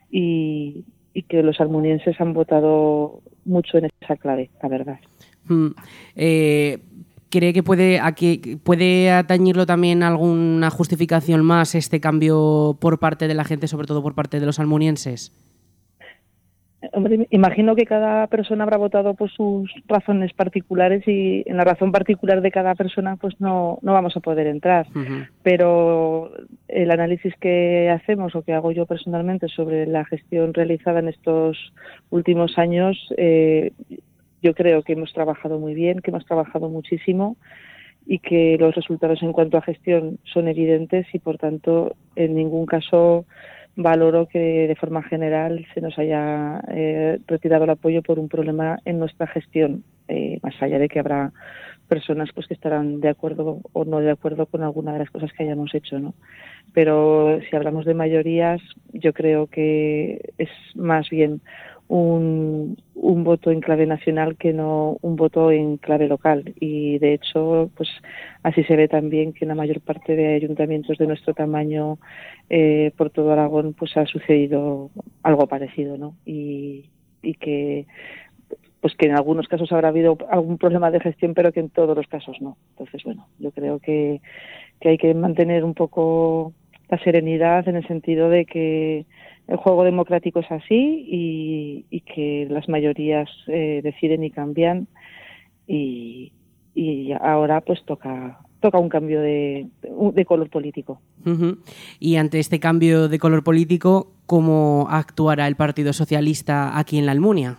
y, 0.10 0.84
y 1.14 1.24
que 1.24 1.44
los 1.44 1.60
almunienses 1.60 2.20
han 2.20 2.34
votado 2.34 3.22
mucho 3.46 3.78
en 3.78 3.90
esa 4.02 4.16
clave, 4.16 4.50
la 4.62 4.70
verdad. 4.70 5.00
Mm, 5.48 5.68
eh, 6.16 6.80
¿Cree 7.30 7.54
que 7.54 7.64
puede, 7.64 8.00
aquí, 8.00 8.60
puede 8.64 9.10
atañirlo 9.10 9.66
también 9.66 10.04
alguna 10.04 10.70
justificación 10.70 11.46
más 11.46 11.76
este 11.76 12.02
cambio 12.02 12.78
por 12.80 13.00
parte 13.00 13.28
de 13.28 13.34
la 13.34 13.46
gente, 13.46 13.68
sobre 13.68 13.88
todo 13.88 14.04
por 14.04 14.16
parte 14.16 14.40
de 14.40 14.46
los 14.46 14.60
almunienses? 14.60 15.32
Imagino 17.30 17.76
que 17.76 17.86
cada 17.86 18.26
persona 18.28 18.64
habrá 18.64 18.78
votado 18.78 19.14
por 19.14 19.30
sus 19.30 19.72
razones 19.88 20.34
particulares 20.34 21.08
y 21.08 21.44
en 21.46 21.58
la 21.58 21.64
razón 21.64 21.92
particular 21.92 22.42
de 22.42 22.52
cada 22.52 22.74
persona 22.74 23.18
pues 23.18 23.40
no, 23.40 23.78
no 23.82 23.94
vamos 23.94 24.18
a 24.18 24.20
poder 24.20 24.48
entrar. 24.48 24.88
Pero 25.44 26.32
el 26.68 26.92
análisis 26.92 27.36
que 27.40 27.90
hacemos 27.90 28.36
o 28.36 28.42
que 28.42 28.54
hago 28.54 28.72
yo 28.72 28.86
personalmente 28.88 29.48
sobre 29.48 29.86
la 29.86 30.06
gestión 30.06 30.54
realizada 30.54 31.00
en 31.00 31.10
estos 31.10 31.74
últimos 32.10 32.58
años, 32.58 32.98
eh, 33.18 33.74
yo 34.42 34.56
creo 34.56 34.82
que 34.82 34.94
hemos 34.94 35.14
trabajado 35.14 35.60
muy 35.60 35.76
bien, 35.76 36.00
que 36.00 36.10
hemos 36.10 36.26
trabajado 36.26 36.68
muchísimo 36.68 37.38
y 38.08 38.18
que 38.20 38.58
los 38.60 38.74
resultados 38.74 39.22
en 39.22 39.34
cuanto 39.34 39.58
a 39.58 39.62
gestión 39.62 40.18
son 40.24 40.48
evidentes 40.48 41.06
y 41.14 41.20
por 41.20 41.38
tanto 41.38 41.96
en 42.16 42.34
ningún 42.34 42.66
caso 42.66 43.26
valoro 43.76 44.28
que 44.28 44.68
de 44.68 44.76
forma 44.76 45.04
general 45.04 45.66
se 45.74 45.82
nos 45.82 45.98
haya 45.98 46.62
eh, 46.70 47.20
retirado 47.28 47.64
el 47.64 47.70
apoyo 47.72 48.02
por 48.02 48.20
un 48.20 48.28
problema 48.28 48.80
en 48.86 49.00
nuestra 49.00 49.28
gestión, 49.28 49.84
eh, 50.08 50.40
más 50.44 50.62
allá 50.62 50.78
de 50.80 50.90
que 50.90 51.00
habrá 51.00 51.32
personas 51.88 52.30
pues 52.34 52.48
que 52.48 52.54
estarán 52.54 53.02
de 53.02 53.10
acuerdo 53.10 53.60
o 53.74 53.86
no 53.86 54.00
de 54.00 54.12
acuerdo 54.12 54.46
con 54.46 54.64
alguna 54.64 54.94
de 54.94 55.00
las 55.00 55.10
cosas 55.10 55.32
que 55.34 55.44
hayamos 55.44 55.76
hecho, 55.76 56.00
¿no? 56.00 56.14
Pero 56.74 57.40
si 57.50 57.56
hablamos 57.56 57.86
de 57.86 57.94
mayorías, 57.94 58.62
yo 58.94 59.12
creo 59.12 59.48
que 59.48 60.32
es 60.38 60.50
más 60.76 61.10
bien 61.10 61.42
un, 61.92 62.78
un 62.96 63.26
voto 63.26 63.52
en 63.52 63.60
clave 63.60 63.86
nacional 63.86 64.38
que 64.38 64.54
no 64.54 64.98
un 65.02 65.18
voto 65.18 65.52
en 65.52 65.76
clave 65.76 66.08
local. 66.08 66.54
Y 66.58 67.00
de 67.00 67.14
hecho 67.14 67.70
pues 67.76 67.90
así 68.44 68.64
se 68.64 68.78
ve 68.78 68.88
también 68.88 69.34
que 69.34 69.44
en 69.44 69.50
la 69.50 69.56
mayor 69.56 69.82
parte 69.82 70.16
de 70.16 70.36
ayuntamientos 70.36 70.98
de 70.98 71.08
nuestro 71.08 71.34
tamaño 71.34 71.98
eh, 72.50 72.94
por 72.96 73.10
todo 73.10 73.34
Aragón 73.34 73.74
pues 73.74 73.98
ha 73.98 74.06
sucedido 74.06 74.90
algo 75.22 75.48
parecido 75.48 75.98
no 75.98 76.16
y, 76.26 76.86
y 77.22 77.34
que 77.34 77.88
pues 78.80 78.96
que 78.96 79.08
en 79.08 79.18
algunos 79.18 79.50
casos 79.50 79.72
habrá 79.74 79.90
habido 79.90 80.18
algún 80.30 80.58
problema 80.58 80.92
de 80.92 81.02
gestión 81.02 81.34
pero 81.34 81.52
que 81.52 81.60
en 81.60 81.70
todos 81.70 81.96
los 81.98 82.08
casos 82.08 82.38
no. 82.40 82.56
Entonces 82.70 83.04
bueno 83.04 83.28
yo 83.38 83.52
creo 83.52 83.80
que, 83.80 84.22
que 84.80 84.90
hay 84.90 84.98
que 84.98 85.14
mantener 85.14 85.66
un 85.66 85.74
poco 85.74 86.54
la 86.88 86.98
serenidad 87.00 87.68
en 87.68 87.76
el 87.76 87.86
sentido 87.86 88.30
de 88.30 88.46
que 88.46 89.06
el 89.48 89.58
juego 89.58 89.84
democrático 89.84 90.40
es 90.40 90.52
así 90.52 91.06
y, 91.08 92.02
que 92.02 92.48
las 92.50 92.68
mayorías 92.68 93.30
eh, 93.48 93.82
deciden 93.84 94.24
y 94.24 94.32
cambian 94.32 94.88
y, 95.68 96.32
ahora 97.22 97.62
pues 97.62 97.84
toca 97.86 98.40
toca 98.62 98.78
un 98.78 98.90
cambio 98.90 99.22
de, 99.22 99.68
color 100.26 100.50
político. 100.50 101.02
Y 102.00 102.16
ante 102.18 102.40
este 102.40 102.60
cambio 102.60 103.10
de 103.10 103.18
color 103.18 103.44
político, 103.44 104.14
¿cómo 104.28 104.88
actuará 104.90 105.48
el 105.48 105.56
Partido 105.56 105.94
Socialista 105.94 106.78
aquí 106.78 107.00
en 107.00 107.08
la 107.08 107.12
Almunia? 107.12 107.58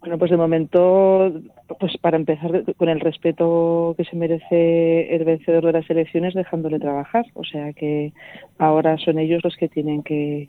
Bueno, 0.00 0.18
pues 0.18 0.30
de 0.30 0.36
momento, 0.36 1.32
pues 1.78 1.96
para 1.98 2.16
empezar 2.16 2.64
con 2.76 2.88
el 2.88 3.00
respeto 3.00 3.94
que 3.96 4.04
se 4.04 4.16
merece 4.16 5.14
el 5.14 5.24
vencedor 5.24 5.64
de 5.66 5.72
las 5.72 5.88
elecciones, 5.90 6.34
dejándole 6.34 6.78
trabajar. 6.78 7.26
O 7.34 7.44
sea 7.44 7.72
que 7.72 8.12
ahora 8.58 8.98
son 8.98 9.18
ellos 9.18 9.42
los 9.44 9.56
que 9.56 9.68
tienen 9.68 10.02
que, 10.02 10.48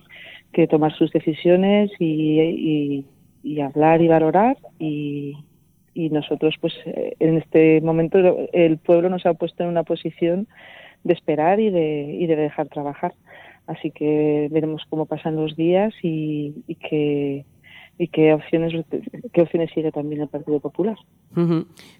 que 0.52 0.68
tomar 0.68 0.94
sus 0.94 1.12
decisiones 1.12 1.92
y, 2.00 3.06
hablar 3.62 4.02
y 4.02 4.08
valorar 4.08 4.58
y, 4.80 5.38
nosotros 5.94 6.56
pues 6.60 6.74
eh, 6.86 7.16
en 7.20 7.38
este 7.38 7.80
momento 7.82 8.18
el 8.54 8.78
pueblo 8.78 9.10
nos 9.10 9.26
ha 9.26 9.34
puesto 9.36 9.64
en 9.64 9.70
una 9.70 9.84
posición 9.84 10.48
de 11.04 11.14
esperar 11.14 11.60
y 11.60 11.70
de, 11.70 12.18
y 12.20 12.26
de 12.26 12.36
dejar 12.36 12.68
trabajar. 12.70 13.14
Así 13.68 13.92
que 13.92 14.48
veremos 14.52 14.84
cómo 14.90 15.06
pasan 15.06 15.36
los 15.36 15.56
días 15.56 15.94
y, 16.02 16.64
y 16.68 16.76
qué 16.76 17.46
y 18.02 18.08
qué 18.08 18.34
opciones 18.34 18.74
qué 19.32 19.42
opciones 19.44 19.70
sigue 19.76 19.92
también 19.92 20.22
el 20.22 20.28
Partido 20.28 20.60
Popular. 20.60 20.98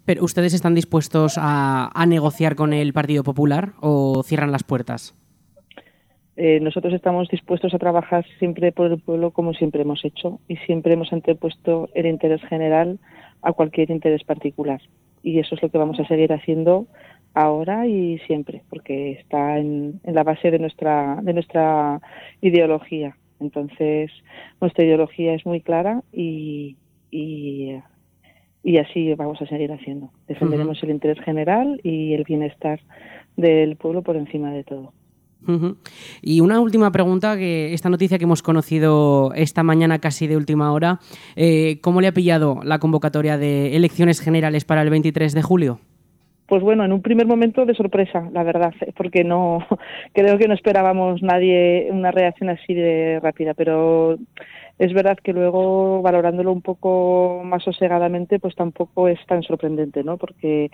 Pero 0.04 0.24
ustedes 0.24 0.52
están 0.52 0.74
dispuestos 0.74 1.38
a, 1.38 1.92
a 1.94 2.06
negociar 2.06 2.56
con 2.56 2.72
el 2.72 2.92
Partido 2.92 3.22
Popular 3.22 3.74
o 3.80 4.24
cierran 4.24 4.50
las 4.50 4.64
puertas. 4.64 5.14
Eh, 6.34 6.58
nosotros 6.60 6.92
estamos 6.92 7.28
dispuestos 7.28 7.72
a 7.72 7.78
trabajar 7.78 8.26
siempre 8.40 8.72
por 8.72 8.90
el 8.90 8.98
pueblo 8.98 9.30
como 9.30 9.54
siempre 9.54 9.82
hemos 9.82 10.04
hecho 10.04 10.40
y 10.48 10.56
siempre 10.56 10.94
hemos 10.94 11.12
antepuesto 11.12 11.88
el 11.94 12.06
interés 12.06 12.42
general 12.48 12.98
a 13.40 13.52
cualquier 13.52 13.92
interés 13.92 14.24
particular. 14.24 14.80
Y 15.22 15.38
eso 15.38 15.54
es 15.54 15.62
lo 15.62 15.68
que 15.68 15.78
vamos 15.78 16.00
a 16.00 16.08
seguir 16.08 16.32
haciendo 16.32 16.88
ahora 17.32 17.86
y 17.86 18.18
siempre, 18.26 18.62
porque 18.70 19.12
está 19.12 19.56
en, 19.58 20.00
la 20.02 20.24
base 20.24 20.50
de 20.50 20.58
nuestra, 20.58 21.20
de 21.22 21.32
nuestra 21.32 22.00
ideología. 22.40 23.16
Entonces, 23.42 24.10
nuestra 24.60 24.84
ideología 24.84 25.34
es 25.34 25.44
muy 25.44 25.60
clara 25.60 26.02
y, 26.12 26.76
y, 27.10 27.76
así 28.78 29.12
vamos 29.14 29.40
a 29.42 29.46
seguir 29.46 29.72
haciendo. 29.72 30.10
Defenderemos 30.28 30.82
el 30.82 30.90
interés 30.90 31.22
general 31.24 31.80
y 31.82 32.14
el 32.14 32.24
bienestar 32.24 32.80
del 33.36 33.76
pueblo 33.76 34.02
por 34.02 34.16
encima 34.16 34.50
de 34.52 34.64
todo. 34.64 34.92
Y 36.22 36.40
una 36.40 36.60
última 36.60 36.92
pregunta, 36.92 37.36
que 37.36 37.74
esta 37.74 37.90
noticia 37.90 38.18
que 38.18 38.24
hemos 38.24 38.42
conocido 38.42 39.32
esta 39.34 39.62
mañana 39.62 39.98
casi 39.98 40.26
de 40.26 40.36
última 40.36 40.72
hora, 40.72 41.00
eh, 41.36 41.80
¿cómo 41.80 42.00
le 42.00 42.06
ha 42.06 42.12
pillado 42.12 42.60
la 42.62 42.78
convocatoria 42.78 43.38
de 43.38 43.76
elecciones 43.76 44.20
generales 44.20 44.64
para 44.64 44.82
el 44.82 44.90
23 44.90 45.32
de 45.34 45.42
julio? 45.42 45.80
Pues 46.52 46.62
bueno, 46.62 46.84
en 46.84 46.92
un 46.92 47.00
primer 47.00 47.26
momento 47.26 47.64
de 47.64 47.74
sorpresa, 47.74 48.28
la 48.30 48.42
verdad, 48.42 48.74
porque 48.94 49.24
no 49.24 49.66
creo 50.12 50.36
que 50.36 50.48
no 50.48 50.52
esperábamos 50.52 51.22
nadie 51.22 51.88
una 51.90 52.10
reacción 52.10 52.50
así 52.50 52.74
de 52.74 53.20
rápida, 53.22 53.54
pero 53.54 54.18
es 54.78 54.92
verdad 54.92 55.16
que 55.16 55.32
luego 55.32 56.02
valorándolo 56.02 56.52
un 56.52 56.60
poco 56.60 57.40
más 57.42 57.62
sosegadamente, 57.62 58.38
pues 58.38 58.54
tampoco 58.54 59.08
es 59.08 59.18
tan 59.24 59.42
sorprendente, 59.42 60.04
¿no? 60.04 60.18
Porque 60.18 60.70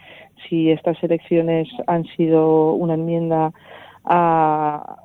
si 0.48 0.68
estas 0.72 1.00
elecciones 1.04 1.68
han 1.86 2.06
sido 2.16 2.72
una 2.72 2.94
enmienda 2.94 3.52
a, 4.04 4.96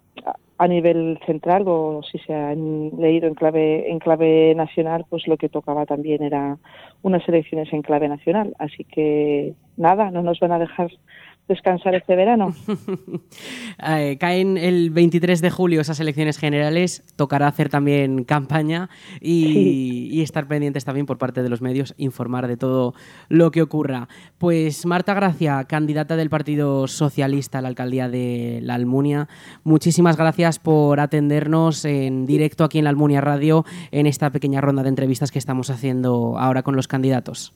a 0.64 0.68
nivel 0.68 1.20
central 1.26 1.64
o 1.68 2.02
si 2.10 2.18
se 2.20 2.34
han 2.34 2.92
leído 2.98 3.28
en 3.28 3.36
clave 3.36 3.92
en 3.92 4.00
clave 4.00 4.56
nacional 4.56 5.06
pues 5.10 5.28
lo 5.28 5.36
que 5.36 5.50
tocaba 5.50 5.86
también 5.86 6.24
era 6.24 6.58
unas 7.02 7.28
elecciones 7.28 7.74
en 7.74 7.82
clave 7.82 8.08
nacional. 8.08 8.56
Así 8.60 8.86
que 8.86 9.56
nada 9.76 10.10
no 10.10 10.22
nos 10.22 10.40
van 10.40 10.54
a 10.54 10.60
dejar 10.60 10.90
descansar 11.48 11.96
este 11.96 12.16
verano. 12.16 12.54
Eh, 13.86 14.18
caen 14.20 14.58
el 14.58 14.92
23 14.92 15.42
de 15.42 15.50
julio 15.50 15.82
esas 15.82 16.00
elecciones 16.00 16.38
generales, 16.38 17.04
tocará 17.16 17.48
hacer 17.48 17.70
también 17.70 18.24
campaña 18.24 18.90
y, 19.20 20.22
estar 20.22 20.48
pendientes 20.48 20.86
también 20.86 21.06
por 21.06 21.18
parte 21.18 21.44
de 21.44 21.50
los 21.50 21.62
medios, 21.62 21.94
informar 21.98 22.48
de 22.48 22.56
todo 22.56 22.94
lo 23.30 23.52
que 23.52 23.62
ocurra. 23.62 24.08
Pues 24.38 24.86
Marta 24.86 25.14
Gracia, 25.16 25.66
candidata 25.66 26.16
del 26.16 26.30
Partido 26.30 26.88
Socialista 26.88 27.58
a 27.58 27.62
la 27.62 27.68
alcaldía 27.68 28.08
de 28.10 28.60
La 28.62 28.76
Almunia, 28.76 29.28
muchísimas 29.64 30.18
gracias 30.18 30.60
por 30.60 31.00
atendernos 31.00 31.84
en 31.84 32.26
directo 32.26 32.64
aquí 32.64 32.78
en 32.78 32.86
La 32.86 32.92
Almunia 32.92 33.22
Radio 33.22 33.66
en 33.92 34.06
esta 34.06 34.30
pequeña 34.30 34.62
ronda 34.62 34.84
de 34.84 34.90
entrevistas 34.90 35.32
que 35.32 35.40
estamos 35.40 35.70
haciendo 35.70 36.38
ahora 36.38 36.64
con 36.64 36.76
los 36.76 36.88
candidatos. 36.88 37.54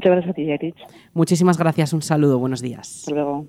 Muchas 0.00 0.24
gracias 0.24 0.54
a 0.54 0.58
ti. 0.58 0.74
Muchísimas 1.12 1.58
gracias, 1.58 1.92
un 1.92 2.00
saludo, 2.00 2.38
buenos 2.38 2.62
días. 2.62 3.00
Hasta 3.00 3.10
luego. 3.10 3.46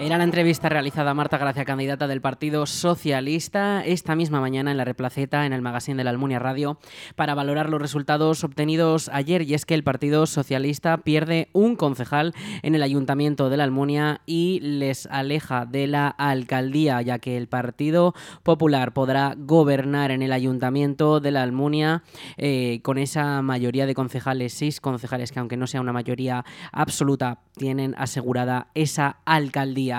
Era 0.00 0.16
la 0.16 0.24
entrevista 0.24 0.70
realizada 0.70 1.10
a 1.10 1.14
Marta 1.14 1.36
Gracia, 1.36 1.66
candidata 1.66 2.08
del 2.08 2.22
Partido 2.22 2.64
Socialista, 2.64 3.84
esta 3.84 4.16
misma 4.16 4.40
mañana 4.40 4.70
en 4.70 4.78
la 4.78 4.86
Replaceta, 4.86 5.44
en 5.44 5.52
el 5.52 5.60
magazine 5.60 5.98
de 5.98 6.04
la 6.04 6.10
Almunia 6.10 6.38
Radio, 6.38 6.78
para 7.16 7.34
valorar 7.34 7.68
los 7.68 7.82
resultados 7.82 8.42
obtenidos 8.42 9.10
ayer. 9.12 9.42
Y 9.42 9.52
es 9.52 9.66
que 9.66 9.74
el 9.74 9.84
Partido 9.84 10.24
Socialista 10.24 10.96
pierde 10.96 11.50
un 11.52 11.76
concejal 11.76 12.32
en 12.62 12.74
el 12.74 12.82
Ayuntamiento 12.82 13.50
de 13.50 13.58
la 13.58 13.64
Almunia 13.64 14.22
y 14.24 14.60
les 14.60 15.04
aleja 15.04 15.66
de 15.66 15.86
la 15.86 16.08
alcaldía, 16.08 17.02
ya 17.02 17.18
que 17.18 17.36
el 17.36 17.46
Partido 17.46 18.14
Popular 18.42 18.94
podrá 18.94 19.34
gobernar 19.36 20.12
en 20.12 20.22
el 20.22 20.32
Ayuntamiento 20.32 21.20
de 21.20 21.30
la 21.30 21.42
Almunia 21.42 22.04
eh, 22.38 22.80
con 22.84 22.96
esa 22.96 23.42
mayoría 23.42 23.84
de 23.84 23.94
concejales, 23.94 24.54
seis 24.54 24.80
concejales, 24.80 25.30
que 25.30 25.40
aunque 25.40 25.58
no 25.58 25.66
sea 25.66 25.82
una 25.82 25.92
mayoría 25.92 26.46
absoluta, 26.72 27.40
tienen 27.58 27.94
asegurada 27.98 28.68
esa 28.74 29.18
alcaldía. 29.26 29.89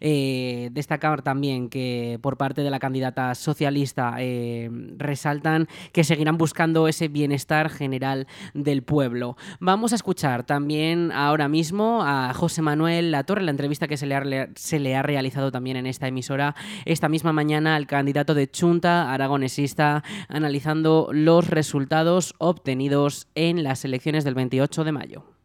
Eh, 0.00 0.70
destacar 0.72 1.22
también 1.22 1.68
que 1.68 2.18
por 2.22 2.36
parte 2.36 2.62
de 2.62 2.70
la 2.70 2.78
candidata 2.78 3.34
socialista 3.34 4.16
eh, 4.18 4.70
resaltan 4.96 5.68
que 5.92 6.04
seguirán 6.04 6.38
buscando 6.38 6.88
ese 6.88 7.08
bienestar 7.08 7.70
general 7.70 8.26
del 8.54 8.82
pueblo. 8.82 9.36
Vamos 9.60 9.92
a 9.92 9.96
escuchar 9.96 10.44
también 10.44 11.12
ahora 11.12 11.48
mismo 11.48 12.02
a 12.02 12.32
José 12.34 12.62
Manuel 12.62 13.10
Latorre, 13.10 13.42
la 13.42 13.50
entrevista 13.50 13.88
que 13.88 13.96
se 13.96 14.06
le, 14.06 14.14
ha, 14.14 14.48
se 14.54 14.78
le 14.78 14.96
ha 14.96 15.02
realizado 15.02 15.50
también 15.52 15.76
en 15.76 15.86
esta 15.86 16.08
emisora 16.08 16.54
esta 16.84 17.08
misma 17.08 17.32
mañana 17.32 17.76
al 17.76 17.86
candidato 17.86 18.34
de 18.34 18.50
Chunta 18.50 19.12
aragonesista, 19.12 20.02
analizando 20.28 21.08
los 21.12 21.48
resultados 21.48 22.34
obtenidos 22.38 23.28
en 23.34 23.62
las 23.62 23.84
elecciones 23.84 24.24
del 24.24 24.34
28 24.34 24.84
de 24.84 24.92
mayo. 24.92 25.35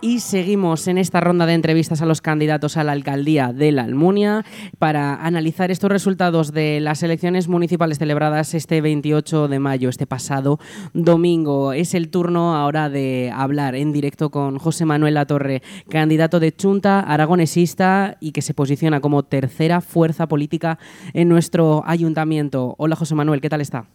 Y 0.00 0.20
seguimos 0.20 0.86
en 0.86 0.96
esta 0.96 1.18
ronda 1.18 1.44
de 1.44 1.54
entrevistas 1.54 2.02
a 2.02 2.06
los 2.06 2.20
candidatos 2.20 2.76
a 2.76 2.84
la 2.84 2.92
alcaldía 2.92 3.52
de 3.52 3.72
la 3.72 3.82
Almunia 3.82 4.44
para 4.78 5.16
analizar 5.16 5.72
estos 5.72 5.90
resultados 5.90 6.52
de 6.52 6.78
las 6.78 7.02
elecciones 7.02 7.48
municipales 7.48 7.98
celebradas 7.98 8.54
este 8.54 8.80
28 8.80 9.48
de 9.48 9.58
mayo, 9.58 9.88
este 9.88 10.06
pasado 10.06 10.58
domingo. 10.94 11.72
Es 11.72 11.94
el 11.94 12.10
turno 12.10 12.54
ahora 12.54 12.88
de 12.88 13.32
hablar 13.34 13.74
en 13.74 13.92
directo 13.92 14.30
con 14.30 14.58
José 14.58 14.84
Manuel 14.84 15.14
Latorre, 15.14 15.62
candidato 15.90 16.38
de 16.38 16.52
Chunta, 16.52 17.00
aragonesista 17.00 18.18
y 18.20 18.30
que 18.30 18.42
se 18.42 18.54
posiciona 18.54 19.00
como 19.00 19.24
tercera 19.24 19.80
fuerza 19.80 20.28
política 20.28 20.78
en 21.12 21.28
nuestro 21.28 21.82
ayuntamiento. 21.84 22.76
Hola 22.78 22.94
José 22.94 23.16
Manuel, 23.16 23.40
¿qué 23.40 23.48
tal 23.48 23.62
está? 23.62 23.86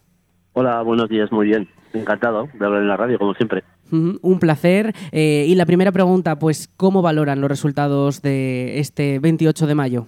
Hola, 0.52 0.82
buenos 0.82 1.08
días, 1.08 1.32
muy 1.32 1.46
bien. 1.46 1.66
Encantado 1.94 2.46
de 2.52 2.64
hablar 2.66 2.82
en 2.82 2.88
la 2.88 2.96
radio, 2.98 3.18
como 3.18 3.32
siempre. 3.32 3.64
Un 3.90 4.38
placer. 4.40 4.92
Eh, 5.12 5.44
y 5.46 5.54
la 5.54 5.66
primera 5.66 5.92
pregunta, 5.92 6.38
pues, 6.38 6.68
¿cómo 6.76 7.02
valoran 7.02 7.40
los 7.40 7.48
resultados 7.48 8.22
de 8.22 8.80
este 8.80 9.18
28 9.18 9.66
de 9.66 9.74
mayo? 9.74 10.06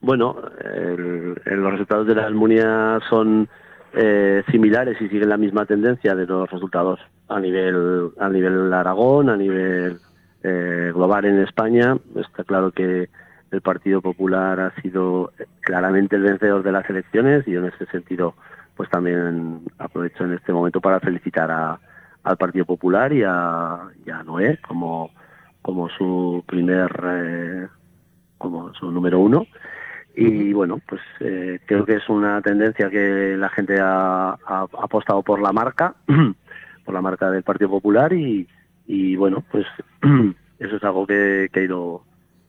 Bueno, 0.00 0.36
los 1.44 1.72
resultados 1.72 2.06
de 2.06 2.14
la 2.14 2.26
Almunia 2.26 2.98
son 3.08 3.48
eh, 3.92 4.42
similares 4.50 5.00
y 5.00 5.08
siguen 5.08 5.28
la 5.28 5.36
misma 5.36 5.66
tendencia 5.66 6.14
de 6.14 6.26
los 6.26 6.48
resultados 6.50 7.00
a 7.28 7.40
nivel 7.40 8.10
a 8.18 8.28
nivel 8.28 8.72
Aragón, 8.72 9.28
a 9.30 9.36
nivel 9.36 9.98
eh, 10.42 10.92
global 10.94 11.24
en 11.24 11.40
España. 11.40 11.96
Está 12.16 12.44
claro 12.44 12.70
que 12.70 13.08
el 13.50 13.60
Partido 13.62 14.00
Popular 14.00 14.60
ha 14.60 14.80
sido 14.80 15.32
claramente 15.60 16.16
el 16.16 16.22
vencedor 16.22 16.62
de 16.62 16.72
las 16.72 16.88
elecciones 16.88 17.46
y 17.48 17.56
en 17.56 17.64
ese 17.66 17.86
sentido, 17.86 18.34
pues 18.76 18.88
también 18.90 19.62
aprovecho 19.78 20.24
en 20.24 20.34
este 20.34 20.52
momento 20.52 20.80
para 20.80 21.00
felicitar 21.00 21.50
a, 21.50 21.80
al 22.22 22.36
Partido 22.36 22.64
Popular 22.64 23.12
y 23.12 23.22
a, 23.22 23.90
Noé 24.24 24.58
como, 24.66 25.10
como 25.62 25.88
su 25.90 26.44
primer, 26.46 26.90
eh, 27.04 27.68
como 28.38 28.72
su 28.74 28.90
número 28.90 29.18
uno. 29.18 29.46
Y 30.14 30.52
bueno, 30.52 30.80
pues 30.86 31.00
eh, 31.20 31.60
creo 31.66 31.86
que 31.86 31.94
es 31.94 32.08
una 32.08 32.42
tendencia 32.42 32.90
que 32.90 33.36
la 33.36 33.48
gente 33.48 33.78
ha, 33.80 34.36
apostado 34.82 35.22
por 35.22 35.40
la 35.40 35.52
marca, 35.52 35.94
por 36.84 36.94
la 36.94 37.00
marca 37.00 37.30
del 37.30 37.42
Partido 37.42 37.70
Popular 37.70 38.12
y, 38.12 38.46
y 38.86 39.16
bueno, 39.16 39.44
pues 39.50 39.66
eso 40.58 40.76
es 40.76 40.84
algo 40.84 41.06
que, 41.06 41.48
que 41.52 41.60
ha 41.60 41.64
ido 41.64 42.02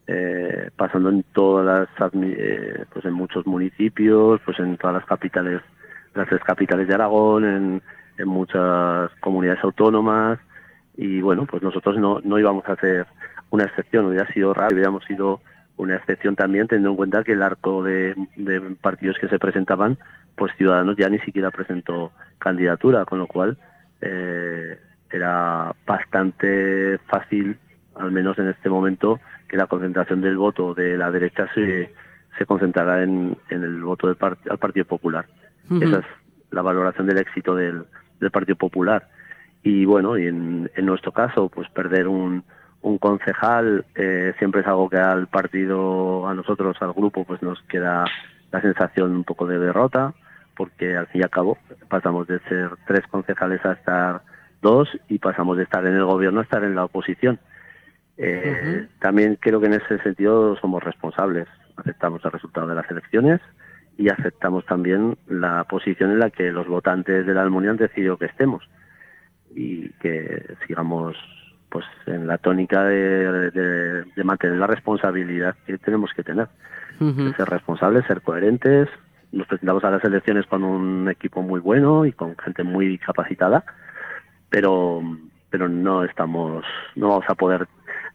eh, 0.07 0.69
pasando 0.75 1.09
en 1.09 1.23
todas 1.31 1.87
las, 1.99 2.11
pues 2.11 3.05
en 3.05 3.13
muchos 3.13 3.45
municipios, 3.45 4.41
pues 4.43 4.59
en 4.59 4.75
todas 4.77 4.95
las 4.95 5.05
capitales, 5.05 5.61
las 6.15 6.27
tres 6.27 6.41
capitales 6.43 6.87
de 6.87 6.93
Aragón, 6.93 7.45
en, 7.45 7.81
en 8.18 8.27
muchas 8.27 9.12
comunidades 9.20 9.63
autónomas 9.63 10.39
y 10.98 11.22
bueno, 11.22 11.46
pues 11.46 11.63
nosotros 11.63 11.98
no, 11.98 12.20
no 12.24 12.38
íbamos 12.39 12.68
a 12.68 12.74
hacer 12.74 13.08
una 13.50 13.65
excepción, 13.65 14.06
hubiera 14.06 14.32
sido 14.34 14.53
raro, 14.53 14.74
hubiéramos 14.74 15.03
sido 15.06 15.41
una 15.77 15.96
excepción 15.96 16.36
también 16.36 16.68
teniendo 16.68 16.91
en 16.91 16.96
cuenta 16.96 17.24
que 17.24 17.34
el 17.34 17.41
arco 17.41 17.84
de, 17.84 18.15
partidos 18.82 19.18
que 19.20 19.27
se 19.27 19.39
presentaban, 19.39 19.98
pues 20.36 20.53
Ciudadanos 20.58 20.96
ya 20.98 21.10
ni 21.10 21.20
siquiera 21.20 21.51
presentó 21.51 22.12
candidatura, 22.38 23.06
con 23.06 23.20
lo 23.20 23.27
cual 23.27 23.58
eh, 24.01 24.80
era 25.10 25.74
bastante 25.86 26.98
fácil, 27.08 27.58
al 27.96 28.12
menos 28.12 28.38
en 28.38 28.50
este 28.50 28.70
momento, 28.70 29.20
que 29.48 29.58
la 29.58 29.68
concentración 29.68 30.22
del 30.22 30.38
voto 30.38 30.74
de 30.74 30.98
la 30.98 31.12
derecha 31.12 31.48
se, 31.53 31.94
se 32.38 32.46
concentrará 32.46 33.03
en, 33.03 33.38
el 33.50 33.84
voto 33.84 34.08
del 34.08 34.18
al 34.50 34.58
Partido 34.58 34.86
Popular. 34.86 35.25
Esa 35.82 36.00
es 36.00 36.06
la 36.51 36.62
valoración 36.62 37.08
del 37.08 37.18
éxito 37.18 37.56
del, 37.56 37.86
del 38.21 38.31
Partido 38.31 38.55
Popular. 38.55 39.09
Y 39.63 39.85
bueno, 39.85 40.17
y 40.17 40.27
en, 40.27 40.71
en 40.75 40.85
nuestro 40.85 41.11
caso, 41.11 41.49
pues 41.49 41.69
perder 41.69 42.07
un, 42.07 42.43
un 42.81 42.97
concejal 42.97 43.85
eh, 43.95 44.33
siempre 44.39 44.61
es 44.61 44.67
algo 44.67 44.89
que 44.89 44.97
al 44.97 45.27
partido, 45.27 46.27
a 46.27 46.33
nosotros, 46.33 46.77
al 46.81 46.93
grupo, 46.93 47.25
pues 47.25 47.41
nos 47.41 47.61
queda 47.63 48.05
la 48.51 48.61
sensación 48.61 49.11
un 49.11 49.23
poco 49.23 49.45
de 49.45 49.59
derrota, 49.59 50.13
porque 50.55 50.95
al 50.95 51.07
fin 51.07 51.21
y 51.21 51.23
al 51.23 51.29
cabo 51.29 51.57
pasamos 51.89 52.27
de 52.27 52.39
ser 52.49 52.69
tres 52.87 53.05
concejales 53.07 53.63
a 53.65 53.73
estar 53.73 54.21
dos 54.61 54.89
y 55.09 55.19
pasamos 55.19 55.57
de 55.57 55.63
estar 55.63 55.85
en 55.85 55.95
el 55.95 56.05
gobierno 56.05 56.39
a 56.39 56.43
estar 56.43 56.63
en 56.63 56.75
la 56.75 56.85
oposición. 56.85 57.39
Eh, 58.17 58.87
también 58.99 59.37
creo 59.39 59.59
que 59.59 59.67
en 59.67 59.73
ese 59.73 59.97
sentido 59.99 60.55
somos 60.57 60.83
responsables. 60.83 61.47
Aceptamos 61.77 62.23
el 62.25 62.31
resultado 62.31 62.67
de 62.67 62.75
las 62.75 62.89
elecciones 62.91 63.41
y 64.01 64.10
aceptamos 64.10 64.65
también 64.65 65.15
la 65.27 65.63
posición 65.65 66.10
en 66.10 66.20
la 66.20 66.31
que 66.31 66.51
los 66.51 66.67
votantes 66.67 67.24
de 67.24 67.34
la 67.36 67.43
Almunia 67.43 67.70
han 67.70 67.77
decidido 67.77 68.17
que 68.17 68.25
estemos 68.25 68.67
y 69.53 69.89
que 70.01 70.55
sigamos 70.65 71.15
pues 71.70 71.86
en 72.08 72.25
la 72.25 72.39
tónica 72.39 72.84
de, 72.84 74.03
mantener 74.24 74.58
la 74.58 74.65
responsabilidad 74.65 75.55
que 75.67 75.77
tenemos 75.77 76.12
que 76.15 76.24
tener. 76.24 76.48
Ser 76.98 77.48
responsables, 77.48 78.05
ser 78.05 78.22
coherentes. 78.22 78.89
Nos 79.31 79.48
presentamos 79.48 79.84
a 79.84 79.91
las 79.91 80.03
elecciones 80.03 80.48
con 80.48 80.63
un 80.63 81.08
equipo 81.08 81.43
muy 81.43 81.60
bueno 81.60 82.05
y 82.05 82.12
con 82.12 82.36
gente 82.38 82.63
muy 82.63 82.98
capacitada, 82.98 83.63
pero, 84.50 85.01
pero 85.50 85.70
no 85.70 86.03
estamos, 86.03 86.65
no 86.96 87.10
vamos 87.10 87.25
a 87.27 87.36
poder 87.36 87.67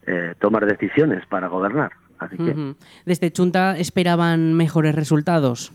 eh, 0.05 0.35
tomar 0.39 0.65
decisiones 0.65 1.25
para 1.25 1.47
gobernar. 1.47 1.91
Así 2.19 2.37
que... 2.37 2.75
¿Desde 3.05 3.31
Chunta 3.31 3.77
esperaban 3.77 4.53
mejores 4.53 4.95
resultados? 4.95 5.71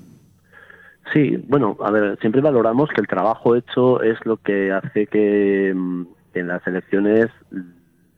Sí, 1.12 1.36
bueno, 1.48 1.76
a 1.82 1.90
ver, 1.90 2.18
siempre 2.20 2.40
valoramos 2.40 2.88
que 2.90 3.00
el 3.00 3.06
trabajo 3.06 3.56
hecho 3.56 4.02
es 4.02 4.18
lo 4.24 4.36
que 4.38 4.72
hace 4.72 5.06
que 5.06 5.72
mm, 5.74 6.02
en 6.34 6.48
las 6.48 6.66
elecciones 6.66 7.26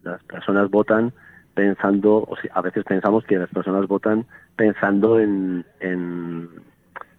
las 0.03 0.23
personas 0.25 0.71
votan 0.71 1.13
pensando, 1.55 2.25
o 2.29 2.37
sea, 2.41 2.53
a 2.55 2.61
veces 2.61 2.85
pensamos 2.85 3.25
que 3.25 3.39
las 3.39 3.49
personas 3.49 3.87
votan 3.89 4.27
pensando 4.57 5.19
en, 5.19 5.65
en 5.81 6.49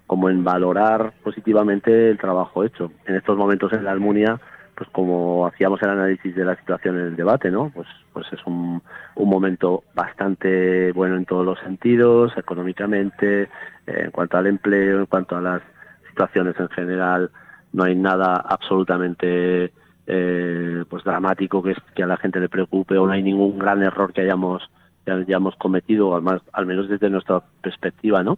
como 0.08 0.30
en 0.30 0.44
valorar 0.44 1.14
positivamente 1.24 2.12
el 2.12 2.18
trabajo 2.18 2.64
hecho. 2.64 2.92
En 3.06 3.16
estos 3.16 3.38
momentos 3.38 3.74
en 3.74 3.84
la 3.84 3.92
Almunia, 3.92 4.40
pues 4.76 4.90
como 4.90 5.48
hacíamos 5.48 5.82
el 5.82 5.90
análisis 5.90 6.36
de 6.36 6.44
la 6.44 6.56
situación 6.58 7.00
en 7.00 7.06
el 7.08 7.16
debate, 7.16 7.50
¿no? 7.50 7.72
Pues, 7.74 7.88
pues 8.12 8.28
es 8.34 8.40
un, 8.46 8.82
un 9.16 9.30
momento 9.30 9.84
bastante 9.94 10.92
bueno 10.92 11.16
en 11.16 11.26
todos 11.26 11.46
los 11.46 11.60
sentidos, 11.60 12.34
económicamente, 12.38 13.44
eh, 13.44 13.48
en 13.88 14.12
cuanto 14.12 14.38
al 14.38 14.48
empleo, 14.48 15.00
en 15.00 15.06
cuanto 15.06 15.38
a 15.38 15.42
las 15.42 15.62
situaciones 16.10 16.60
en 16.60 16.70
general, 16.70 17.32
no 17.72 17.84
hay 17.86 17.96
nada 17.96 18.36
absolutamente 18.36 19.72
eh, 20.08 20.84
pues 20.90 21.04
dramático 21.04 21.64
que, 21.64 21.72
es, 21.72 21.78
que 21.96 22.04
a 22.04 22.08
la 22.08 22.18
gente 22.18 22.40
le 22.40 22.50
preocupe 22.50 22.98
o 22.98 23.08
no 23.08 23.14
hay 23.14 23.24
ningún 23.24 23.58
gran 23.58 23.82
error 23.82 24.14
que 24.14 24.22
hayamos, 24.22 24.70
que 25.06 25.12
hayamos 25.12 25.56
cometido, 25.56 26.16
al, 26.16 26.42
al 26.52 26.66
menos 26.66 26.90
desde 26.90 27.10
nuestra 27.10 27.42
perspectiva, 27.62 28.24
¿no? 28.24 28.38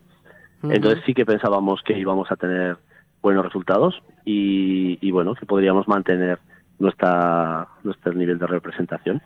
Entonces 0.64 1.04
sí 1.06 1.14
que 1.14 1.26
pensábamos 1.26 1.84
que 1.84 1.98
íbamos 1.98 2.32
a 2.32 2.36
tener 2.36 2.78
buenos 3.28 3.44
resultados 3.44 4.02
y, 4.24 5.12
bueno, 5.12 5.36
que 5.36 5.46
podríamos 5.46 5.86
mantener 5.86 6.40
nuestra 6.80 7.68
nuestro 7.84 8.14
nivel 8.14 8.40
de 8.40 8.48
representación. 8.48 9.22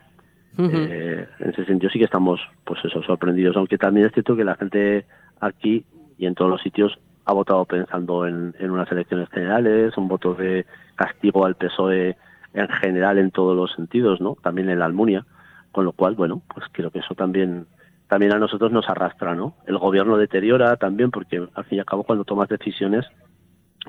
Eh, 0.57 1.27
en 1.39 1.49
ese 1.51 1.65
sentido 1.65 1.91
sí 1.91 1.99
que 1.99 2.05
estamos 2.05 2.39
pues 2.65 2.83
eso 2.83 3.03
sorprendidos, 3.03 3.55
aunque 3.57 3.77
también 3.77 4.07
es 4.07 4.13
cierto 4.13 4.35
que 4.35 4.43
la 4.43 4.55
gente 4.55 5.05
aquí 5.39 5.85
y 6.17 6.25
en 6.25 6.33
todos 6.33 6.49
los 6.49 6.61
sitios 6.61 6.97
ha 7.25 7.33
votado 7.33 7.63
pensando 7.65 8.25
en, 8.25 8.55
en 8.57 8.71
unas 8.71 8.91
elecciones 8.91 9.29
generales, 9.29 9.95
un 9.97 10.07
voto 10.07 10.33
de 10.33 10.65
castigo 10.95 11.45
al 11.45 11.55
PSOE 11.55 12.17
en 12.53 12.67
general 12.67 13.19
en 13.19 13.29
todos 13.29 13.55
los 13.55 13.71
sentidos, 13.73 14.19
¿no? 14.19 14.35
También 14.41 14.69
en 14.71 14.79
la 14.79 14.85
Almunia, 14.85 15.25
con 15.71 15.85
lo 15.85 15.91
cual, 15.91 16.15
bueno, 16.15 16.41
pues 16.51 16.65
creo 16.71 16.89
que 16.89 16.99
eso 16.99 17.13
también 17.13 17.67
también 18.07 18.33
a 18.33 18.39
nosotros 18.39 18.73
nos 18.73 18.89
arrastra, 18.89 19.35
¿no? 19.35 19.53
El 19.67 19.77
gobierno 19.77 20.17
deteriora 20.17 20.75
también 20.75 21.11
porque 21.11 21.37
al 21.37 21.63
fin 21.65 21.77
y 21.77 21.79
al 21.79 21.85
cabo 21.85 22.03
cuando 22.03 22.25
tomas 22.25 22.49
decisiones, 22.49 23.05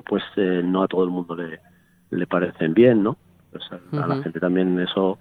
pues 0.07 0.23
eh, 0.35 0.61
no 0.63 0.83
a 0.83 0.87
todo 0.87 1.03
el 1.03 1.09
mundo 1.09 1.35
le, 1.35 1.59
le 2.09 2.27
parecen 2.27 2.73
bien, 2.73 3.03
¿no? 3.03 3.17
Pues 3.51 3.63
a, 3.71 4.07
la 4.07 4.21
gente 4.21 4.39
también 4.39 4.79
eso 4.79 5.19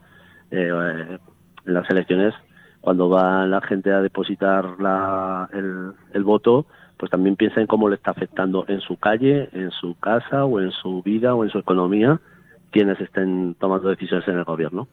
eh, 0.51 1.19
en 1.67 1.75
las 1.75 1.89
elecciones 1.91 2.35
cuando 2.81 3.09
va 3.09 3.47
la 3.47 3.61
gente 3.61 3.93
a 3.93 4.01
depositar 4.01 4.81
la, 4.81 5.49
el, 5.53 5.93
el 6.13 6.25
voto, 6.25 6.67
pues 6.97 7.11
también 7.11 7.37
piensa 7.37 7.61
en 7.61 7.67
cómo 7.67 7.89
le 7.89 7.95
está 7.95 8.11
afectando 8.11 8.65
en 8.69 8.81
su 8.81 8.97
calle, 8.97 9.49
en 9.53 9.71
su 9.71 9.99
casa 9.99 10.45
o 10.45 10.61
en 10.61 10.73
su 10.73 11.03
vida 11.03 11.35
o 11.35 11.45
en 11.45 11.51
su 11.51 11.59
economía 11.59 12.21
quienes 12.73 13.01
estén 13.01 13.55
tomando 13.55 13.89
decisiones 13.89 14.27
en 14.27 14.39
el 14.39 14.45
gobierno. 14.45 14.89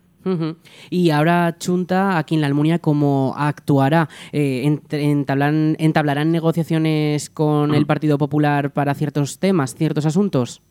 Y 0.89 1.09
ahora 1.11 1.55
Chunta, 1.57 2.17
aquí 2.17 2.35
en 2.35 2.41
la 2.41 2.47
Almunia, 2.47 2.79
¿cómo 2.79 3.33
actuará? 3.37 4.09
Eh, 4.31 4.79
entablan, 4.91 5.75
¿Entablarán 5.79 6.31
negociaciones 6.31 7.29
con 7.29 7.73
el 7.73 7.85
Partido 7.85 8.17
Popular 8.17 8.71
para 8.71 8.93
ciertos 8.93 9.39
temas, 9.39 9.75
ciertos 9.75 10.05
asuntos? 10.05 10.61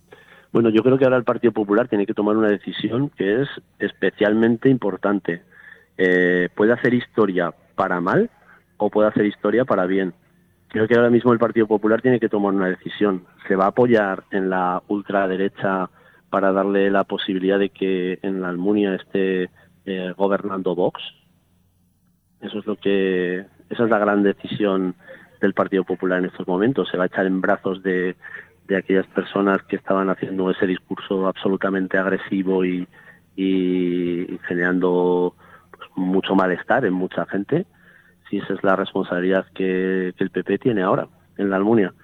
Bueno, 0.52 0.70
yo 0.70 0.82
creo 0.82 0.98
que 0.98 1.04
ahora 1.04 1.16
el 1.16 1.24
Partido 1.24 1.52
Popular 1.52 1.88
tiene 1.88 2.06
que 2.06 2.14
tomar 2.14 2.36
una 2.36 2.48
decisión 2.48 3.10
que 3.10 3.42
es 3.42 3.48
especialmente 3.78 4.68
importante. 4.68 5.42
Eh, 5.98 6.48
puede 6.54 6.72
hacer 6.72 6.94
historia 6.94 7.52
para 7.74 8.00
mal 8.00 8.30
o 8.76 8.88
puede 8.88 9.08
hacer 9.08 9.26
historia 9.26 9.64
para 9.64 9.86
bien. 9.86 10.14
Creo 10.68 10.86
que 10.86 10.94
ahora 10.94 11.10
mismo 11.10 11.32
el 11.32 11.38
Partido 11.38 11.66
Popular 11.66 12.00
tiene 12.00 12.20
que 12.20 12.28
tomar 12.28 12.54
una 12.54 12.68
decisión. 12.68 13.24
¿Se 13.46 13.56
va 13.56 13.66
a 13.66 13.68
apoyar 13.68 14.24
en 14.30 14.50
la 14.50 14.82
ultraderecha 14.88 15.90
para 16.30 16.52
darle 16.52 16.90
la 16.90 17.04
posibilidad 17.04 17.58
de 17.58 17.70
que 17.70 18.18
en 18.22 18.40
la 18.40 18.48
Almunia 18.48 18.94
esté 18.94 19.50
eh, 19.86 20.12
gobernando 20.16 20.74
Vox. 20.74 21.00
Eso 22.40 22.58
es 22.58 22.66
lo 22.66 22.76
que, 22.76 23.46
esa 23.70 23.84
es 23.84 23.90
la 23.90 23.98
gran 23.98 24.22
decisión 24.22 24.94
del 25.40 25.54
Partido 25.54 25.84
Popular 25.84 26.18
en 26.18 26.26
estos 26.26 26.46
momentos. 26.46 26.88
Se 26.90 26.96
va 26.96 27.04
a 27.04 27.06
echar 27.06 27.26
en 27.26 27.40
brazos 27.40 27.82
de, 27.82 28.16
aquellas 28.76 29.06
personas 29.06 29.62
que 29.62 29.76
estaban 29.76 30.10
haciendo 30.10 30.50
ese 30.50 30.66
discurso 30.66 31.26
absolutamente 31.26 31.96
agresivo 31.96 32.64
y, 32.64 32.86
y 33.34 34.38
generando 34.46 35.34
pues, 35.70 35.88
mucho 35.96 36.34
malestar 36.34 36.84
en 36.84 36.92
mucha 36.92 37.24
gente. 37.26 37.66
Si 38.28 38.38
esa 38.38 38.52
es 38.52 38.62
la 38.62 38.76
responsabilidad 38.76 39.46
que, 39.54 40.12
el 40.16 40.30
PP 40.30 40.58
tiene 40.58 40.82
ahora 40.82 41.08
en 41.38 41.48
la 41.48 41.56
Almunia. 41.56 41.94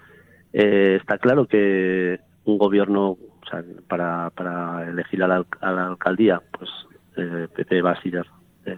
Eh, 0.53 0.97
está 0.99 1.17
claro 1.17 1.45
que 1.45 2.19
un 2.45 2.57
gobierno 2.57 3.17
o 3.45 3.49
sea, 3.49 3.63
para, 3.87 4.29
para 4.31 4.89
elegir 4.89 5.23
a 5.23 5.27
la, 5.27 5.45
alcaldía, 5.87 6.41
pues 6.57 6.69
eh, 7.17 7.47
PP 7.53 7.81
va 7.81 7.91
a 7.91 8.01
ser 8.01 8.25
eh, 8.65 8.77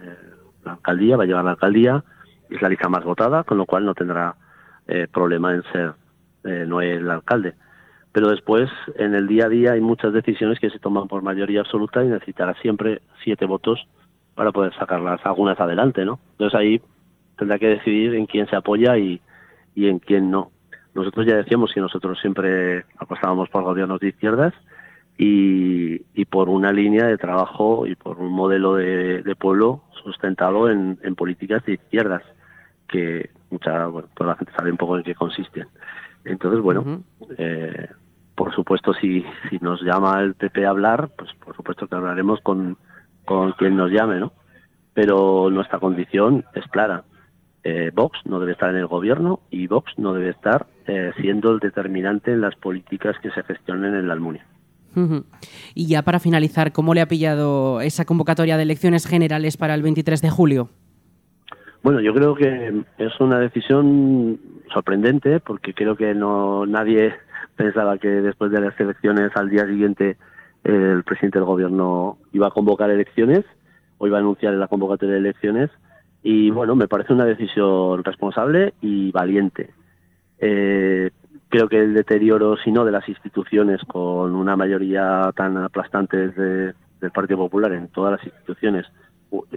la 0.64 0.72
alcaldía, 0.72 1.16
va 1.16 1.24
a 1.24 1.26
llevar 1.26 1.44
la 1.44 1.52
alcaldía, 1.52 2.04
es 2.50 2.60
la 2.62 2.68
lista 2.68 2.88
más 2.88 3.04
votada, 3.04 3.44
con 3.44 3.58
lo 3.58 3.66
cual 3.66 3.84
no 3.84 3.94
tendrá 3.94 4.34
eh, 4.86 5.06
problema 5.10 5.54
en 5.54 5.62
ser 5.72 5.92
eh, 6.44 6.64
no 6.66 6.80
el 6.80 7.10
alcalde. 7.10 7.54
Pero 8.12 8.30
después, 8.30 8.70
en 8.96 9.14
el 9.14 9.26
día 9.26 9.46
a 9.46 9.48
día, 9.48 9.72
hay 9.72 9.80
muchas 9.80 10.12
decisiones 10.12 10.58
que 10.58 10.70
se 10.70 10.78
toman 10.78 11.08
por 11.08 11.22
mayoría 11.22 11.60
absoluta 11.60 12.02
y 12.02 12.08
necesitará 12.08 12.54
siempre 12.54 13.02
siete 13.22 13.44
votos 13.44 13.86
para 14.34 14.50
poder 14.50 14.74
sacarlas 14.74 15.20
algunas 15.24 15.60
adelante, 15.60 16.04
¿no? 16.04 16.18
Entonces 16.32 16.58
ahí 16.58 16.80
tendrá 17.36 17.58
que 17.58 17.68
decidir 17.68 18.14
en 18.14 18.26
quién 18.26 18.48
se 18.48 18.56
apoya 18.56 18.96
y, 18.96 19.20
y 19.74 19.88
en 19.88 19.98
quién 19.98 20.30
no. 20.30 20.50
Nosotros 20.98 21.26
ya 21.26 21.36
decíamos 21.36 21.72
que 21.72 21.80
nosotros 21.80 22.18
siempre 22.20 22.84
apostábamos 22.98 23.48
por 23.50 23.62
gobiernos 23.62 24.00
de 24.00 24.08
izquierdas 24.08 24.52
y, 25.16 26.24
por 26.24 26.48
una 26.48 26.72
línea 26.72 27.06
de 27.06 27.16
trabajo 27.16 27.86
y 27.86 27.94
por 27.94 28.18
un 28.18 28.32
modelo 28.32 28.74
de, 28.74 29.36
pueblo 29.38 29.84
sustentado 30.02 30.68
en, 30.68 30.96
políticas 31.16 31.64
de 31.64 31.74
izquierdas, 31.74 32.22
que 32.88 33.30
mucha, 33.48 33.86
bueno, 33.86 34.08
toda 34.16 34.30
la 34.30 34.36
gente 34.36 34.52
sabe 34.56 34.72
un 34.72 34.76
poco 34.76 34.96
en 34.96 35.04
qué 35.04 35.14
consisten. 35.14 35.68
Entonces, 36.24 36.60
bueno, 36.60 37.04
eh, 37.36 37.88
por 38.34 38.52
supuesto, 38.52 38.92
si, 38.92 39.24
si 39.48 39.58
nos 39.60 39.80
llama 39.82 40.20
el 40.20 40.34
PP 40.34 40.66
a 40.66 40.70
hablar, 40.70 41.10
pues 41.16 41.30
por 41.34 41.54
supuesto 41.54 41.86
que 41.86 41.94
hablaremos 41.94 42.40
con, 42.40 42.76
con 43.24 43.52
quien 43.52 43.76
nos 43.76 43.92
llame, 43.92 44.18
¿no? 44.18 44.32
Pero 44.94 45.48
nuestra 45.48 45.78
condición 45.78 46.44
es 46.54 46.66
clara. 46.66 47.04
Eh, 47.62 47.92
Vox 47.94 48.18
no 48.24 48.40
debe 48.40 48.52
estar 48.52 48.70
en 48.70 48.76
el 48.76 48.86
gobierno 48.86 49.40
y 49.50 49.68
Vox 49.68 49.92
no 49.96 50.12
debe 50.12 50.30
estar 50.30 50.66
eh, 50.88 51.12
siendo 51.20 51.52
el 51.52 51.60
determinante 51.60 52.32
en 52.32 52.40
las 52.40 52.54
políticas 52.56 53.16
que 53.22 53.30
se 53.30 53.42
gestionen 53.42 53.94
en 53.94 54.08
la 54.08 54.14
Almunia. 54.14 54.44
Y 55.74 55.86
ya 55.86 56.02
para 56.02 56.18
finalizar, 56.18 56.72
¿cómo 56.72 56.92
le 56.92 57.00
ha 57.00 57.06
pillado 57.06 57.80
esa 57.80 58.04
convocatoria 58.04 58.56
de 58.56 58.64
elecciones 58.64 59.06
generales 59.06 59.56
para 59.56 59.74
el 59.74 59.82
23 59.82 60.20
de 60.20 60.30
julio? 60.30 60.70
Bueno, 61.84 62.00
yo 62.00 62.12
creo 62.12 62.34
que 62.34 62.82
es 62.98 63.20
una 63.20 63.38
decisión 63.38 64.40
sorprendente 64.72 65.38
porque 65.38 65.72
creo 65.72 65.94
que 65.94 66.14
no 66.14 66.66
nadie 66.66 67.14
pensaba 67.56 67.98
que 67.98 68.08
después 68.08 68.50
de 68.50 68.60
las 68.60 68.80
elecciones 68.80 69.30
al 69.36 69.50
día 69.50 69.66
siguiente 69.66 70.16
el 70.64 71.04
presidente 71.04 71.38
del 71.38 71.46
gobierno 71.46 72.18
iba 72.32 72.48
a 72.48 72.50
convocar 72.50 72.90
elecciones 72.90 73.44
hoy 73.98 74.10
va 74.10 74.18
a 74.18 74.20
anunciar 74.20 74.54
la 74.54 74.68
convocatoria 74.68 75.14
de 75.14 75.20
elecciones 75.20 75.70
y 76.22 76.50
bueno, 76.50 76.74
me 76.74 76.88
parece 76.88 77.12
una 77.12 77.24
decisión 77.24 78.02
responsable 78.02 78.74
y 78.80 79.12
valiente. 79.12 79.70
Eh, 80.40 81.10
creo 81.48 81.68
que 81.68 81.78
el 81.78 81.94
deterioro, 81.94 82.56
si 82.56 82.70
no 82.70 82.84
de 82.84 82.92
las 82.92 83.08
instituciones, 83.08 83.80
con 83.84 84.34
una 84.34 84.56
mayoría 84.56 85.30
tan 85.34 85.56
aplastante 85.56 86.28
del 86.28 87.10
Partido 87.12 87.38
Popular 87.38 87.72
en 87.72 87.88
todas 87.88 88.12
las 88.12 88.24
instituciones, 88.24 88.86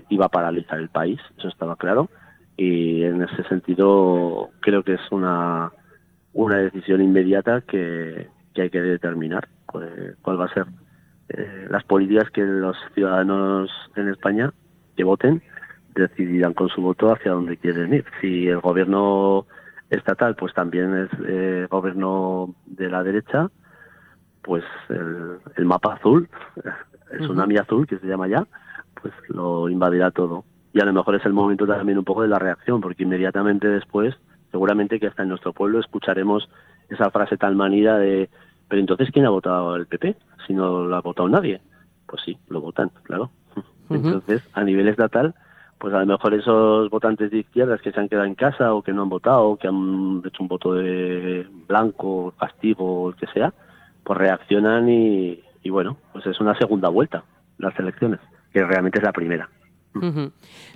iba 0.10 0.26
a 0.26 0.30
paralizar 0.30 0.80
el 0.80 0.90
país, 0.90 1.20
eso 1.38 1.48
estaba 1.48 1.76
claro. 1.76 2.10
Y 2.58 3.04
en 3.04 3.22
ese 3.22 3.44
sentido 3.44 4.50
creo 4.60 4.84
que 4.84 4.94
es 4.94 5.12
una, 5.12 5.72
una 6.34 6.58
decisión 6.58 7.02
inmediata 7.02 7.62
que, 7.62 8.28
hay 8.56 8.70
que 8.70 8.82
determinar 8.82 9.48
cuál, 9.66 10.40
va 10.40 10.46
a 10.46 10.54
ser 10.54 10.66
eh, 11.30 11.68
las 11.70 11.84
políticas 11.86 12.30
que 12.32 12.44
los 12.44 12.78
ciudadanos 12.94 13.72
en 13.96 14.10
España 14.10 14.54
que 14.96 15.04
voten 15.04 15.42
decidirán 15.96 16.54
con 16.54 16.70
su 16.70 16.82
voto 16.82 17.12
hacia 17.12 17.32
dónde 17.32 17.58
quieren 17.58 17.94
ir. 17.94 18.06
Si 18.20 18.48
el 18.48 18.60
gobierno 18.60 19.46
estatal 19.92 20.36
pues 20.36 20.54
también 20.54 20.98
es 20.98 21.10
eh, 21.28 21.68
gobierno 21.70 22.56
de 22.66 22.90
la 22.90 23.04
derecha, 23.04 23.50
pues 24.42 24.64
el, 24.90 25.66
mapa 25.66 25.94
azul, 25.94 26.28
el 27.12 27.20
tsunami 27.20 27.58
azul 27.58 27.86
que 27.86 28.00
se 28.00 28.08
llama 28.08 28.28
ya, 28.28 28.48
pues 29.00 29.14
lo 29.28 29.70
invadirá 29.70 30.10
todo. 30.12 30.46
Y 30.74 30.80
a 30.80 30.86
lo 30.86 30.94
mejor 30.94 31.16
es 31.16 31.26
el 31.26 31.34
momento 31.34 31.68
también 31.68 31.98
un 31.98 32.06
poco 32.06 32.22
de 32.22 32.30
la 32.30 32.40
reacción, 32.40 32.80
porque 32.80 33.04
inmediatamente 33.04 33.68
después, 33.68 34.16
seguramente 34.50 35.00
que 35.00 35.08
hasta 35.08 35.24
en 35.24 35.30
nuestro 35.30 35.52
pueblo 35.54 35.80
escucharemos 35.80 36.50
esa 36.90 37.12
frase 37.12 37.38
tan 37.38 37.58
manida 37.58 37.98
de, 37.98 38.30
pero 38.70 38.80
entonces 38.80 39.10
¿quién 39.12 39.26
ha 39.26 39.30
votado 39.30 39.76
el 39.76 39.88
PP? 39.88 40.16
Si 40.48 40.54
no 40.54 40.86
lo 40.86 40.96
ha 40.96 41.02
votado 41.02 41.28
nadie. 41.28 41.62
Pues 42.08 42.22
sí, 42.24 42.38
lo 42.48 42.62
votan, 42.62 42.90
claro. 43.04 43.30
Entonces, 43.90 44.42
a 44.54 44.64
nivel 44.64 44.88
estatal, 44.88 45.36
pues 45.82 45.96
a 45.96 46.00
lo 46.00 46.06
mejor 46.06 46.36
esos 46.36 46.92
votantes 46.92 47.32
de 47.32 47.40
izquierdas 47.40 47.82
que 47.82 47.92
se 47.92 48.00
han 48.00 48.08
quedado 48.08 48.28
en 48.28 48.36
casa 48.36 48.72
o 48.72 48.84
que 48.84 48.94
no 48.94 49.02
han 49.02 49.10
votado, 49.10 49.50
o 49.50 49.58
que 49.58 49.68
han 49.68 50.22
hecho 50.24 50.44
un 50.44 50.48
voto 50.48 50.76
de 50.76 51.48
blanco, 51.68 52.36
castigo, 52.40 53.02
o 53.02 53.10
el 53.10 53.16
que 53.16 53.26
sea, 53.28 53.52
pues 54.04 54.20
reaccionan 54.20 54.88
y, 54.88 55.42
y 55.64 55.70
bueno, 55.72 55.98
pues 56.14 56.28
es 56.28 56.40
una 56.40 56.56
segunda 56.56 56.90
vuelta 56.90 57.24
las 57.58 57.78
elecciones, 57.80 58.20
que 58.54 58.64
realmente 58.64 59.00
es 59.00 59.04
la 59.04 59.12
primera. 59.12 59.50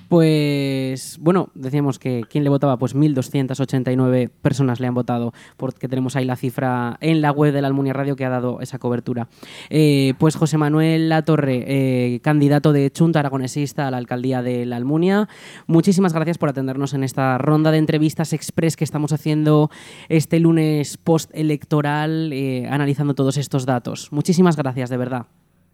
Pues 0.10 1.18
bueno, 1.20 1.50
decíamos 1.56 1.98
que 1.98 2.24
¿quién 2.30 2.44
le 2.44 2.50
votaba? 2.50 2.78
Pues 2.78 2.96
1.289 2.96 4.30
personas 4.30 4.80
le 4.80 4.88
han 4.88 4.94
votado, 4.94 5.34
porque 5.58 5.88
tenemos 5.88 6.16
ahí 6.16 6.26
la 6.26 6.36
cifra 6.36 6.98
en 7.02 7.22
la 7.22 7.32
web 7.32 7.54
de 7.54 7.62
la 7.62 7.68
Almunia 7.68 7.94
Radio 7.94 8.16
que 8.16 8.26
ha 8.26 8.30
dado 8.30 8.62
esa 8.62 8.78
cobertura. 8.78 9.28
Eh, 9.70 10.14
pues 10.20 10.36
José 10.36 10.58
Manuel 10.58 11.10
Latorre, 11.10 11.64
eh, 11.66 12.20
candidato 12.22 12.72
de 12.72 12.92
Chunta 12.92 13.20
Aragonesista 13.20 13.88
a 13.88 13.92
la 13.92 13.98
alcaldía 13.98 14.42
de 14.42 14.66
la 14.66 14.76
Almunia, 14.76 15.28
muchísimas 15.66 16.14
gracias 16.14 16.38
por 16.38 16.50
atendernos 16.50 16.94
en 16.94 17.04
esta 17.04 17.38
ronda 17.38 17.72
de 17.72 17.80
entrevistas 17.80 18.34
express 18.34 18.76
que 18.78 18.84
estamos 18.84 19.12
haciendo 19.12 19.70
este 20.10 20.40
lunes 20.40 20.98
postelectoral, 20.98 22.32
eh, 22.32 22.68
analizando 22.70 23.16
todos 23.16 23.38
estos 23.38 23.66
datos. 23.66 24.12
Muchísimas 24.12 24.56
gracias, 24.56 24.90
de 24.90 24.98
verdad. 24.98 25.26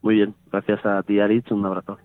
Muy 0.01 0.15
bien, 0.15 0.33
gracias 0.51 0.83
a 0.85 1.03
ti, 1.03 1.19
Aritz, 1.19 1.51
un 1.51 1.65
abrazo. 1.65 1.97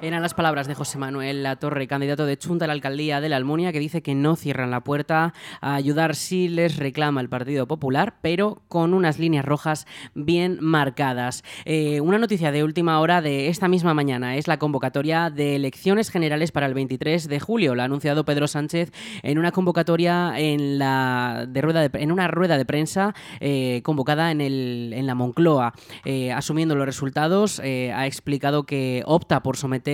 Eran 0.00 0.22
las 0.22 0.32
palabras 0.32 0.68
de 0.68 0.76
José 0.76 0.96
Manuel 0.96 1.42
Latorre, 1.42 1.88
candidato 1.88 2.24
de 2.24 2.38
Chunta 2.38 2.66
a 2.66 2.68
la 2.68 2.72
alcaldía 2.72 3.20
de 3.20 3.28
la 3.28 3.34
Almunia, 3.34 3.72
que 3.72 3.80
dice 3.80 4.00
que 4.00 4.14
no 4.14 4.36
cierran 4.36 4.70
la 4.70 4.84
puerta 4.84 5.34
a 5.60 5.74
ayudar 5.74 6.14
si 6.14 6.46
les 6.46 6.76
reclama 6.76 7.20
el 7.20 7.28
Partido 7.28 7.66
Popular, 7.66 8.14
pero 8.22 8.62
con 8.68 8.94
unas 8.94 9.18
líneas 9.18 9.44
rojas 9.44 9.88
bien 10.14 10.58
marcadas. 10.60 11.42
Eh, 11.64 12.00
una 12.00 12.18
noticia 12.18 12.52
de 12.52 12.62
última 12.62 13.00
hora 13.00 13.20
de 13.20 13.48
esta 13.48 13.66
misma 13.66 13.92
mañana 13.92 14.36
es 14.36 14.46
la 14.46 14.60
convocatoria 14.60 15.30
de 15.30 15.56
elecciones 15.56 16.10
generales 16.10 16.52
para 16.52 16.66
el 16.66 16.74
23 16.74 17.26
de 17.26 17.40
julio. 17.40 17.74
Lo 17.74 17.82
ha 17.82 17.86
anunciado 17.86 18.24
Pedro 18.24 18.46
Sánchez 18.46 18.92
en 19.24 19.36
una 19.36 19.50
convocatoria 19.50 20.38
en, 20.38 20.78
la, 20.78 21.44
de 21.48 21.60
rueda 21.60 21.90
en 21.92 22.12
una 22.12 22.28
rueda 22.28 22.56
de 22.56 22.64
prensa 22.64 23.16
eh, 23.40 23.80
convocada 23.82 24.30
en 24.30 25.06
la 25.06 25.14
Moncloa. 25.16 25.74
Eh, 26.04 26.30
asumiendo 26.30 26.76
los 26.76 26.86
resultados, 26.86 27.58
ha 27.58 28.06
explicado 28.06 28.62
que 28.62 29.02
opta 29.04 29.42
por 29.42 29.56
someter 29.56 29.87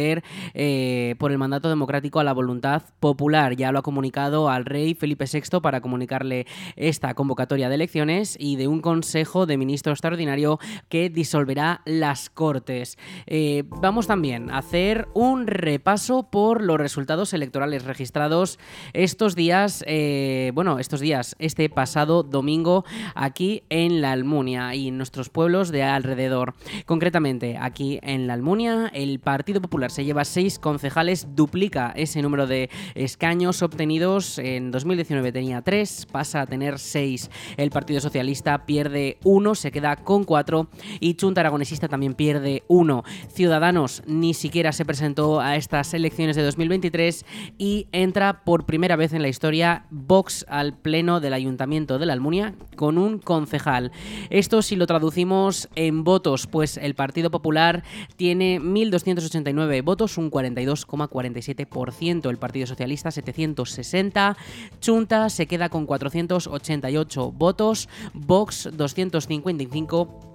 eh, 0.55 1.15
por 1.19 1.33
el 1.33 1.39
mandato 1.39 1.69
democrático 1.69 2.21
a 2.21 2.25
la 2.25 2.33
voluntad 2.33 2.83
popular. 3.01 3.57
Ya 3.57 3.73
lo 3.73 3.79
ha 3.79 3.83
comunicado 3.83 4.51
al 4.51 4.65
rey 4.65 4.95
Felipe 4.95 5.27
VI 5.33 5.61
para 5.61 5.81
comunicarle 5.81 6.47
esta 6.77 7.15
convocatoria 7.15 7.69
de 7.69 7.75
elecciones 7.77 8.37
y 8.39 8.57
de 8.57 8.69
un 8.69 8.81
Consejo 8.81 9.47
de 9.47 9.57
Ministros 9.57 9.97
extraordinario 9.97 10.59
que 10.89 11.11
disolverá 11.11 11.83
las 11.85 12.31
Cortes. 12.31 12.99
Eh, 13.27 13.65
vamos 13.69 14.07
también 14.07 14.51
a 14.51 14.59
hacer 14.59 15.09
un 15.15 15.47
repaso 15.47 16.31
por 16.31 16.63
los 16.63 16.79
resultados 16.79 17.33
electorales 17.33 17.85
registrados 17.85 18.59
estos 18.93 19.35
días, 19.35 19.85
eh, 19.87 20.53
bueno, 20.55 20.79
estos 20.79 21.01
días, 21.01 21.37
este 21.39 21.69
pasado 21.69 22.23
domingo 22.23 22.85
aquí 23.15 23.63
en 23.71 24.01
la 24.01 24.13
Almunia 24.13 24.75
y 24.75 24.89
en 24.89 24.97
nuestros 24.97 25.29
pueblos 25.29 25.71
de 25.71 25.83
alrededor. 25.83 26.55
Concretamente, 26.87 27.57
aquí 27.61 27.99
en 28.03 28.27
la 28.27 28.35
Almunia, 28.35 28.91
el 28.93 29.21
Partido 29.21 29.61
Popular 29.61 29.84
se 29.91 30.05
lleva 30.05 30.25
seis 30.25 30.59
concejales, 30.59 31.29
duplica 31.35 31.93
ese 31.97 32.23
número 32.23 32.47
de 32.47 32.71
escaños 32.95 33.63
obtenidos. 33.63 34.39
En 34.39 34.71
2019 34.71 35.33
tenía 35.33 35.63
tres, 35.63 36.07
pasa 36.11 36.43
a 36.43 36.47
tener 36.47 36.79
seis. 36.79 37.31
El 37.57 37.71
Partido 37.71 38.01
Socialista 38.01 38.67
pierde 38.67 39.19
uno, 39.25 39.55
se 39.55 39.73
queda 39.73 39.97
con 39.97 40.25
cuatro. 40.25 40.69
Y 41.01 41.15
Chunta 41.15 41.41
Aragonesista 41.41 41.89
también 41.89 42.15
pierde 42.15 42.63
uno. 42.69 43.05
Ciudadanos 43.33 44.03
ni 44.07 44.35
siquiera 44.35 44.73
se 44.73 44.85
presentó 44.85 45.41
a 45.41 45.57
estas 45.57 45.95
elecciones 45.95 46.37
de 46.37 46.43
2023 46.43 47.25
y 47.59 47.89
entra 47.93 48.45
por 48.45 48.67
primera 48.67 48.97
vez 48.97 49.13
en 49.13 49.23
la 49.23 49.29
historia 49.29 49.87
Vox 49.91 50.45
al 50.49 50.77
pleno 50.77 51.21
del 51.21 51.33
Ayuntamiento 51.33 51.99
de 51.99 52.07
la 52.07 52.13
Almunia 52.13 52.55
con 52.77 52.99
un 52.99 53.19
concejal. 53.19 53.93
Esto 54.31 54.63
si 54.63 54.77
lo 54.77 54.87
traducimos 54.87 55.69
en 55.75 56.05
votos, 56.05 56.47
pues 56.47 56.77
el 56.77 56.95
Partido 56.95 57.31
Popular 57.31 57.83
tiene 58.17 58.61
1.289 58.61 59.74
votos, 59.83 60.19
un 60.19 60.31
42,47%. 60.31 62.31
El 62.31 62.39
Partido 62.39 62.67
Socialista 62.67 63.11
760. 63.11 64.37
Chunta 64.81 65.29
se 65.29 65.47
queda 65.47 65.69
con 65.69 65.87
488 65.87 67.33
votos. 67.33 67.89
Vox 68.13 68.69
255 68.73 70.34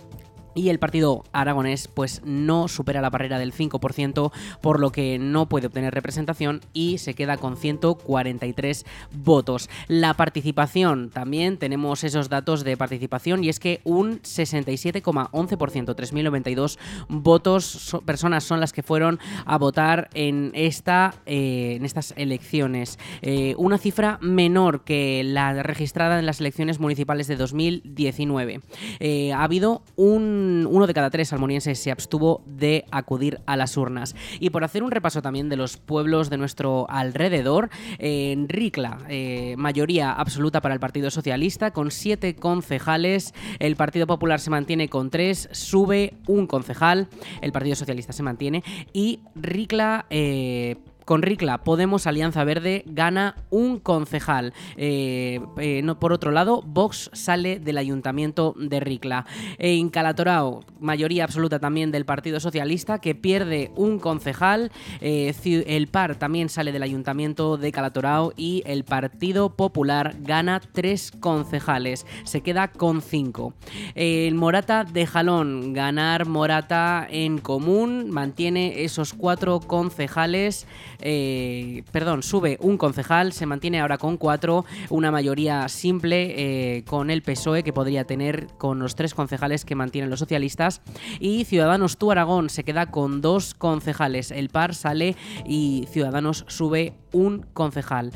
y 0.55 0.69
el 0.69 0.79
partido 0.79 1.23
aragonés 1.31 1.87
pues 1.87 2.21
no 2.25 2.67
supera 2.67 3.01
la 3.01 3.09
barrera 3.09 3.39
del 3.39 3.53
5%, 3.53 4.31
por 4.61 4.79
lo 4.79 4.91
que 4.91 5.17
no 5.19 5.47
puede 5.47 5.67
obtener 5.67 5.93
representación 5.93 6.61
y 6.73 6.97
se 6.97 7.13
queda 7.13 7.37
con 7.37 7.57
143 7.57 8.85
votos. 9.11 9.69
La 9.87 10.13
participación, 10.13 11.09
también 11.09 11.57
tenemos 11.57 12.03
esos 12.03 12.29
datos 12.29 12.63
de 12.63 12.77
participación 12.77 13.43
y 13.43 13.49
es 13.49 13.59
que 13.59 13.81
un 13.83 14.21
67,11%, 14.21 15.29
3.092 15.29 16.77
votos, 17.07 17.97
personas 18.05 18.43
son 18.43 18.59
las 18.59 18.73
que 18.73 18.83
fueron 18.83 19.19
a 19.45 19.57
votar 19.57 20.09
en, 20.13 20.51
esta, 20.53 21.15
eh, 21.25 21.75
en 21.77 21.85
estas 21.85 22.13
elecciones. 22.17 22.99
Eh, 23.21 23.55
una 23.57 23.77
cifra 23.77 24.17
menor 24.21 24.83
que 24.83 25.23
la 25.23 25.63
registrada 25.63 26.19
en 26.19 26.25
las 26.25 26.39
elecciones 26.39 26.79
municipales 26.79 27.27
de 27.27 27.35
2019. 27.35 28.61
Eh, 28.99 29.33
ha 29.33 29.43
habido 29.43 29.83
un 29.95 30.48
uno 30.67 30.87
de 30.87 30.93
cada 30.93 31.09
tres 31.09 31.33
almonienses 31.33 31.79
se 31.79 31.91
abstuvo 31.91 32.43
de 32.45 32.85
acudir 32.91 33.39
a 33.45 33.55
las 33.55 33.77
urnas. 33.77 34.15
Y 34.39 34.49
por 34.49 34.63
hacer 34.63 34.83
un 34.83 34.91
repaso 34.91 35.21
también 35.21 35.49
de 35.49 35.55
los 35.55 35.77
pueblos 35.77 36.29
de 36.29 36.37
nuestro 36.37 36.89
alrededor, 36.89 37.69
en 37.97 38.49
Ricla, 38.49 38.99
eh, 39.09 39.55
mayoría 39.57 40.11
absoluta 40.11 40.61
para 40.61 40.73
el 40.73 40.79
Partido 40.79 41.11
Socialista, 41.11 41.71
con 41.71 41.91
siete 41.91 42.35
concejales, 42.35 43.33
el 43.59 43.75
Partido 43.75 44.07
Popular 44.07 44.39
se 44.39 44.49
mantiene 44.49 44.89
con 44.89 45.09
tres, 45.09 45.49
sube 45.51 46.13
un 46.27 46.47
concejal, 46.47 47.07
el 47.41 47.51
Partido 47.51 47.75
Socialista 47.75 48.13
se 48.13 48.23
mantiene, 48.23 48.63
y 48.93 49.19
Ricla... 49.35 50.05
Eh, 50.09 50.77
con 51.09 51.23
Ricla, 51.23 51.63
Podemos 51.63 52.05
Alianza 52.05 52.43
Verde 52.43 52.83
gana 52.85 53.35
un 53.49 53.79
concejal. 53.79 54.53
Eh, 54.77 55.39
eh, 55.57 55.81
no, 55.83 55.99
por 55.99 56.13
otro 56.13 56.29
lado, 56.29 56.61
Vox 56.61 57.09
sale 57.13 57.59
del 57.59 57.79
ayuntamiento 57.79 58.53
de 58.59 58.79
Ricla. 58.79 59.25
En 59.57 59.89
Calatorao, 59.89 60.63
mayoría 60.79 61.23
absoluta 61.23 61.57
también 61.57 61.89
del 61.89 62.05
Partido 62.05 62.39
Socialista, 62.39 62.99
que 62.99 63.15
pierde 63.15 63.71
un 63.75 63.97
concejal. 63.97 64.71
Eh, 65.01 65.33
el 65.65 65.87
PAR 65.87 66.15
también 66.17 66.47
sale 66.47 66.71
del 66.71 66.83
ayuntamiento 66.83 67.57
de 67.57 67.71
Calatorao 67.71 68.33
y 68.37 68.61
el 68.67 68.83
Partido 68.83 69.55
Popular 69.55 70.15
gana 70.19 70.59
tres 70.59 71.11
concejales. 71.19 72.05
Se 72.23 72.41
queda 72.41 72.67
con 72.67 73.01
cinco. 73.01 73.55
El 73.95 74.35
Morata 74.35 74.83
de 74.83 75.07
Jalón, 75.07 75.73
ganar 75.73 76.27
Morata 76.27 77.07
en 77.09 77.39
común, 77.39 78.11
mantiene 78.11 78.83
esos 78.83 79.15
cuatro 79.15 79.59
concejales 79.59 80.67
eh, 80.99 81.83
perdón, 81.91 82.23
sube 82.23 82.57
un 82.61 82.77
concejal, 82.77 83.33
se 83.33 83.45
mantiene 83.45 83.79
ahora 83.79 83.97
con 83.97 84.17
cuatro, 84.17 84.65
una 84.89 85.11
mayoría 85.11 85.67
simple 85.69 86.77
eh, 86.77 86.83
con 86.83 87.09
el 87.09 87.21
PSOE 87.21 87.63
que 87.63 87.73
podría 87.73 88.05
tener 88.05 88.47
con 88.57 88.79
los 88.79 88.95
tres 88.95 89.13
concejales 89.13 89.65
que 89.65 89.75
mantienen 89.75 90.09
los 90.09 90.19
socialistas 90.19 90.81
y 91.19 91.45
Ciudadanos 91.45 91.97
Tú 91.97 92.11
Aragón 92.11 92.49
se 92.49 92.63
queda 92.63 92.87
con 92.87 93.21
dos 93.21 93.53
concejales, 93.53 94.31
el 94.31 94.49
par 94.49 94.75
sale 94.75 95.15
y 95.45 95.85
Ciudadanos 95.89 96.45
sube 96.47 96.93
un 97.11 97.45
concejal. 97.53 98.11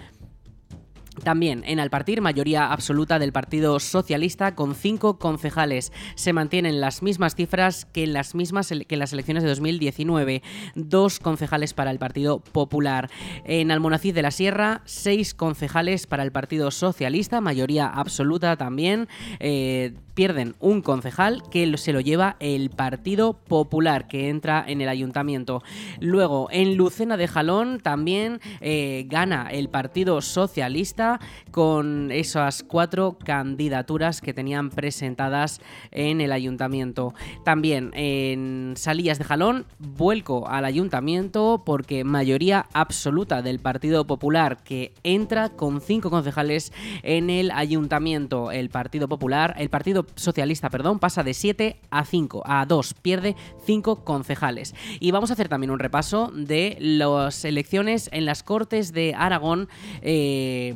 También 1.21 1.63
en 1.67 1.79
Alpartir, 1.79 2.21
mayoría 2.21 2.71
absoluta 2.71 3.19
del 3.19 3.31
Partido 3.31 3.79
Socialista 3.79 4.55
con 4.55 4.73
cinco 4.73 5.19
concejales. 5.19 5.91
Se 6.15 6.33
mantienen 6.33 6.81
las 6.81 7.03
mismas 7.03 7.35
cifras 7.35 7.85
que 7.85 8.03
en 8.03 8.13
las 8.13 8.33
mismas 8.33 8.73
que 8.87 8.97
las 8.97 9.13
elecciones 9.13 9.43
de 9.43 9.49
2019. 9.49 10.41
Dos 10.75 11.19
concejales 11.19 11.73
para 11.73 11.91
el 11.91 11.99
Partido 11.99 12.39
Popular. 12.39 13.09
En 13.45 13.69
Almonacid 13.69 14.15
de 14.15 14.23
la 14.23 14.31
Sierra, 14.31 14.81
seis 14.85 15.33
concejales 15.33 16.07
para 16.07 16.23
el 16.23 16.31
Partido 16.31 16.71
Socialista, 16.71 17.41
mayoría 17.41 17.87
absoluta 17.87 18.57
también. 18.57 19.07
Eh, 19.39 19.93
pierden 20.15 20.55
un 20.59 20.81
concejal 20.81 21.41
que 21.49 21.75
se 21.77 21.93
lo 21.93 21.99
lleva 21.99 22.37
el 22.39 22.69
Partido 22.69 23.33
Popular, 23.33 24.07
que 24.07 24.29
entra 24.29 24.63
en 24.67 24.81
el 24.81 24.89
ayuntamiento. 24.89 25.63
Luego, 25.99 26.49
en 26.51 26.75
Lucena 26.75 27.17
de 27.17 27.27
Jalón 27.27 27.79
también 27.79 28.39
eh, 28.61 29.05
gana 29.09 29.47
el 29.51 29.69
Partido 29.69 30.21
Socialista 30.21 31.02
con 31.51 32.11
esas 32.11 32.63
cuatro 32.63 33.17
candidaturas 33.23 34.21
que 34.21 34.33
tenían 34.33 34.69
presentadas 34.69 35.61
en 35.91 36.21
el 36.21 36.31
ayuntamiento. 36.31 37.13
También 37.43 37.91
en 37.93 38.73
Salillas 38.77 39.17
de 39.19 39.25
Jalón, 39.25 39.65
vuelco 39.79 40.47
al 40.47 40.65
ayuntamiento 40.65 41.63
porque 41.65 42.03
mayoría 42.03 42.65
absoluta 42.73 43.41
del 43.41 43.59
Partido 43.59 44.05
Popular 44.05 44.63
que 44.63 44.93
entra 45.03 45.49
con 45.49 45.81
cinco 45.81 46.09
concejales 46.09 46.71
en 47.03 47.29
el 47.29 47.51
ayuntamiento. 47.51 48.51
El 48.51 48.69
Partido 48.69 49.07
Popular, 49.07 49.55
el 49.57 49.69
Partido 49.69 50.05
Socialista, 50.15 50.69
perdón, 50.69 50.99
pasa 50.99 51.23
de 51.23 51.33
7 51.33 51.79
a 51.89 52.05
5, 52.05 52.43
a 52.45 52.65
2, 52.65 52.93
pierde 52.95 53.35
5 53.65 54.03
concejales. 54.03 54.73
Y 54.99 55.11
vamos 55.11 55.29
a 55.29 55.33
hacer 55.33 55.49
también 55.49 55.71
un 55.71 55.79
repaso 55.79 56.31
de 56.33 56.77
las 56.79 57.45
elecciones 57.45 58.09
en 58.11 58.25
las 58.25 58.43
Cortes 58.43 58.93
de 58.93 59.13
Aragón. 59.15 59.69
Eh, 60.01 60.73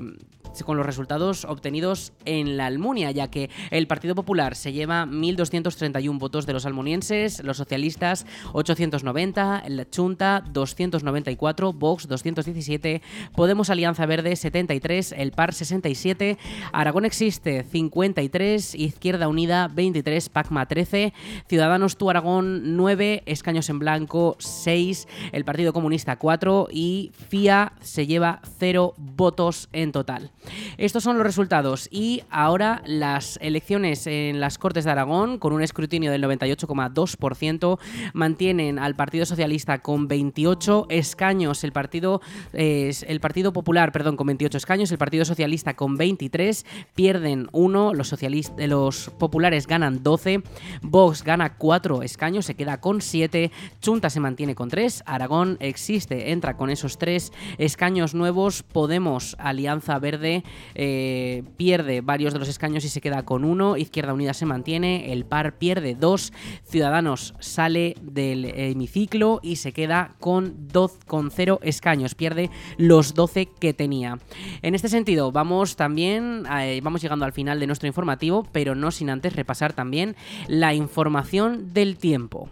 con 0.64 0.78
los 0.78 0.86
resultados 0.86 1.46
obtenidos 1.46 2.14
en 2.26 2.58
la 2.58 2.66
Almunia, 2.66 3.12
ya 3.12 3.30
que 3.30 3.50
el 3.72 3.88
Partido 3.88 4.16
Popular 4.16 4.56
se 4.56 4.74
lleva 4.74 5.06
1.231 5.06 6.18
votos 6.20 6.46
de 6.46 6.54
los 6.54 6.66
almonienses, 6.66 7.44
los 7.44 7.58
socialistas 7.58 8.26
890, 8.54 9.64
la 9.68 9.90
Chunta 9.90 10.44
294, 10.52 11.74
Vox 11.74 12.08
217, 12.08 13.02
Podemos 13.36 13.70
Alianza 13.70 14.06
Verde 14.06 14.36
73, 14.36 15.14
el 15.18 15.32
PAR 15.32 15.54
67, 15.54 16.38
Aragón 16.72 17.06
Existe 17.06 17.64
53, 17.64 18.76
Izquierda 18.76 19.28
Unida 19.28 19.68
23, 19.68 20.30
PACMA 20.30 20.66
13, 20.66 21.14
Ciudadanos 21.48 21.98
Tu 21.98 22.10
Aragón 22.10 22.76
9, 22.76 23.24
Escaños 23.26 23.70
en 23.70 23.80
Blanco 23.80 24.36
6, 24.40 25.08
el 25.32 25.46
Partido 25.46 25.74
Comunista 25.74 26.18
4 26.18 26.70
y 26.72 27.12
FIA 27.30 27.74
se 27.82 28.08
lleva 28.08 28.42
0 28.60 28.94
votos 28.98 29.70
en 29.74 29.92
total. 29.92 30.32
Estos 30.78 31.04
son 31.04 31.18
los 31.18 31.26
resultados. 31.26 31.88
Y 31.92 32.24
ahora 32.30 32.82
las 32.86 33.38
elecciones 33.42 34.08
en 34.08 34.40
las 34.40 34.58
Cortes 34.58 34.86
de 34.86 34.92
Aragón 34.92 35.38
con 35.38 35.54
un 35.54 35.62
escrutinio 35.62 36.12
del 36.12 36.24
98,2% 36.24 37.80
mantienen 38.14 38.80
al 38.80 38.96
Partido 38.96 39.26
Socialista 39.26 39.80
con 39.80 40.08
28 40.08 40.88
escaños, 40.90 41.64
el 41.64 41.72
Partido 41.72 42.22
el 42.54 43.20
Partido 43.20 43.54
Popular, 43.54 43.92
perdón, 43.92 44.18
con 44.18 44.28
28 44.28 44.58
escaños, 44.58 44.92
el 44.92 44.98
Partido 44.98 45.26
Socialista 45.26 45.76
con 45.76 45.98
23, 45.98 46.66
pierden 46.96 47.48
uno, 47.52 47.94
los 47.94 48.08
socialistas 48.08 48.68
los 48.68 49.10
populares 49.18 49.68
ganan 49.68 50.04
12, 50.04 50.44
Vox 50.82 51.24
gana 51.24 51.58
4 51.58 52.04
escaños, 52.04 52.46
se 52.46 52.56
queda 52.56 52.80
con 52.80 53.02
7, 53.02 53.52
Chunta 53.82 54.10
se 54.10 54.20
mantiene 54.20 54.56
con 54.56 54.70
3, 54.70 55.04
Aragón 55.06 55.58
existe, 55.60 56.32
entra 56.32 56.58
con 56.58 56.70
esos 56.70 56.98
3 56.98 57.32
escaños 57.58 58.14
nuevos, 58.14 58.64
Podemos 58.64 59.36
Alianza 59.40 59.98
Verde 60.00 60.37
eh, 60.76 61.44
pierde 61.58 62.02
varios 62.02 62.34
de 62.34 62.40
los 62.40 62.50
escaños 62.50 62.86
y 62.86 62.90
se 62.90 63.02
queda 63.02 63.24
con 63.24 63.44
uno, 63.44 63.78
Izquierda 63.78 64.14
Unida 64.14 64.34
se 64.34 64.46
mantiene, 64.46 65.14
el 65.14 65.26
PAR 65.26 65.58
pierde 65.58 65.96
dos, 65.96 66.34
Ciudadanos 66.66 67.34
sale 67.40 67.96
del 68.02 68.46
hemiciclo 68.46 69.40
y 69.44 69.58
se 69.58 69.72
queda 69.72 70.16
con, 70.20 70.68
dos, 70.68 70.94
con 71.06 71.32
cero 71.32 71.60
escaños, 71.64 72.16
pierde 72.16 72.50
los 72.78 73.14
12 73.14 73.48
que 73.60 73.74
tenía. 73.74 74.20
En 74.62 74.76
este 74.76 74.90
sentido, 74.90 75.32
vamos 75.32 75.76
también, 75.76 76.44
eh, 76.60 76.80
vamos 76.84 77.02
llegando 77.02 77.26
al 77.26 77.34
final 77.34 77.60
de 77.60 77.68
nuestro 77.68 77.88
informativo, 77.88 78.48
pero 78.52 78.76
no 78.76 78.92
sin 78.92 79.10
antes 79.10 79.36
repasar 79.36 79.74
también 79.74 80.16
la 80.48 80.74
información 80.74 81.74
del 81.74 81.98
tiempo. 81.98 82.50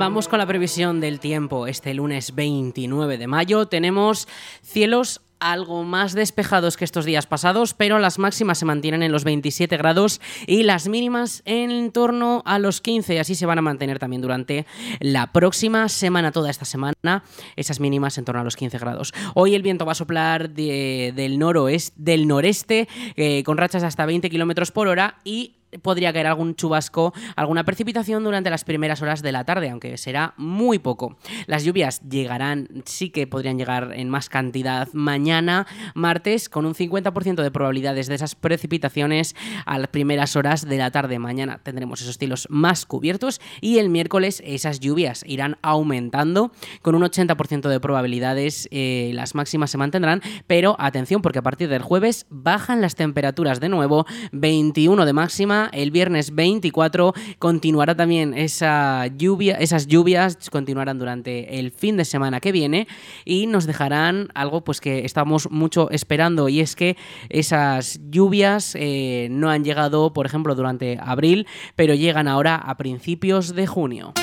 Vamos 0.00 0.28
con 0.28 0.38
la 0.38 0.46
previsión 0.46 0.98
del 0.98 1.20
tiempo. 1.20 1.66
Este 1.66 1.92
lunes 1.92 2.34
29 2.34 3.18
de 3.18 3.26
mayo 3.26 3.66
tenemos 3.66 4.28
cielos 4.62 5.20
algo 5.40 5.84
más 5.84 6.14
despejados 6.14 6.78
que 6.78 6.86
estos 6.86 7.04
días 7.04 7.26
pasados, 7.26 7.74
pero 7.74 7.98
las 7.98 8.18
máximas 8.18 8.56
se 8.56 8.64
mantienen 8.64 9.02
en 9.02 9.12
los 9.12 9.24
27 9.24 9.76
grados 9.76 10.22
y 10.46 10.62
las 10.62 10.88
mínimas 10.88 11.42
en 11.44 11.92
torno 11.92 12.42
a 12.46 12.58
los 12.58 12.80
15. 12.80 13.20
Así 13.20 13.34
se 13.34 13.44
van 13.44 13.58
a 13.58 13.62
mantener 13.62 13.98
también 13.98 14.22
durante 14.22 14.64
la 15.00 15.32
próxima 15.32 15.86
semana, 15.90 16.32
toda 16.32 16.48
esta 16.48 16.64
semana, 16.64 17.22
esas 17.56 17.78
mínimas 17.78 18.16
en 18.16 18.24
torno 18.24 18.40
a 18.40 18.44
los 18.44 18.56
15 18.56 18.78
grados. 18.78 19.12
Hoy 19.34 19.54
el 19.54 19.60
viento 19.60 19.84
va 19.84 19.92
a 19.92 19.96
soplar 19.96 20.48
del 20.48 21.38
noroeste, 21.38 21.94
del 21.98 22.26
noreste, 22.26 22.88
eh, 23.16 23.42
con 23.44 23.58
rachas 23.58 23.82
hasta 23.82 24.06
20 24.06 24.30
kilómetros 24.30 24.72
por 24.72 24.88
hora 24.88 25.18
y 25.24 25.59
podría 25.82 26.12
caer 26.12 26.26
algún 26.26 26.54
chubasco, 26.54 27.12
alguna 27.36 27.64
precipitación 27.64 28.24
durante 28.24 28.50
las 28.50 28.64
primeras 28.64 29.02
horas 29.02 29.22
de 29.22 29.32
la 29.32 29.44
tarde, 29.44 29.70
aunque 29.70 29.96
será 29.96 30.34
muy 30.36 30.78
poco. 30.78 31.16
Las 31.46 31.64
lluvias 31.64 32.00
llegarán, 32.08 32.68
sí 32.84 33.10
que 33.10 33.26
podrían 33.26 33.58
llegar 33.58 33.92
en 33.94 34.08
más 34.08 34.28
cantidad 34.28 34.88
mañana, 34.92 35.66
martes, 35.94 36.48
con 36.48 36.66
un 36.66 36.74
50% 36.74 37.42
de 37.42 37.50
probabilidades 37.50 38.08
de 38.08 38.14
esas 38.14 38.34
precipitaciones 38.34 39.34
a 39.66 39.78
las 39.78 39.88
primeras 39.88 40.36
horas 40.36 40.66
de 40.66 40.78
la 40.78 40.90
tarde. 40.90 41.18
Mañana 41.18 41.60
tendremos 41.62 42.00
esos 42.00 42.18
cielos 42.18 42.46
más 42.50 42.86
cubiertos 42.86 43.40
y 43.60 43.78
el 43.78 43.90
miércoles 43.90 44.42
esas 44.44 44.80
lluvias 44.80 45.24
irán 45.26 45.58
aumentando 45.62 46.52
con 46.82 46.94
un 46.94 47.02
80% 47.02 47.68
de 47.68 47.80
probabilidades. 47.80 48.68
Eh, 48.70 49.10
las 49.14 49.34
máximas 49.34 49.70
se 49.70 49.78
mantendrán, 49.78 50.22
pero 50.46 50.76
atención 50.78 51.22
porque 51.22 51.38
a 51.38 51.42
partir 51.42 51.68
del 51.68 51.82
jueves 51.82 52.26
bajan 52.30 52.80
las 52.80 52.94
temperaturas 52.94 53.60
de 53.60 53.68
nuevo, 53.68 54.06
21 54.32 55.04
de 55.04 55.12
máxima 55.12 55.59
el 55.72 55.90
viernes 55.90 56.34
24 56.34 57.12
continuará 57.38 57.94
también 57.94 58.34
esa 58.34 59.06
lluvia, 59.06 59.56
esas 59.56 59.86
lluvias 59.86 60.50
continuarán 60.50 60.98
durante 60.98 61.58
el 61.58 61.70
fin 61.70 61.96
de 61.96 62.04
semana 62.04 62.40
que 62.40 62.52
viene 62.52 62.88
y 63.24 63.46
nos 63.46 63.66
dejarán 63.66 64.28
algo 64.34 64.62
pues 64.62 64.80
que 64.80 65.04
estamos 65.04 65.50
mucho 65.50 65.90
esperando 65.90 66.48
y 66.48 66.60
es 66.60 66.76
que 66.76 66.96
esas 67.28 68.00
lluvias 68.10 68.74
eh, 68.78 69.28
no 69.30 69.50
han 69.50 69.64
llegado, 69.64 70.12
por 70.12 70.26
ejemplo, 70.26 70.54
durante 70.54 70.98
abril, 71.00 71.46
pero 71.76 71.94
llegan 71.94 72.28
ahora 72.28 72.56
a 72.56 72.76
principios 72.76 73.54
de 73.54 73.66
junio. 73.66 74.14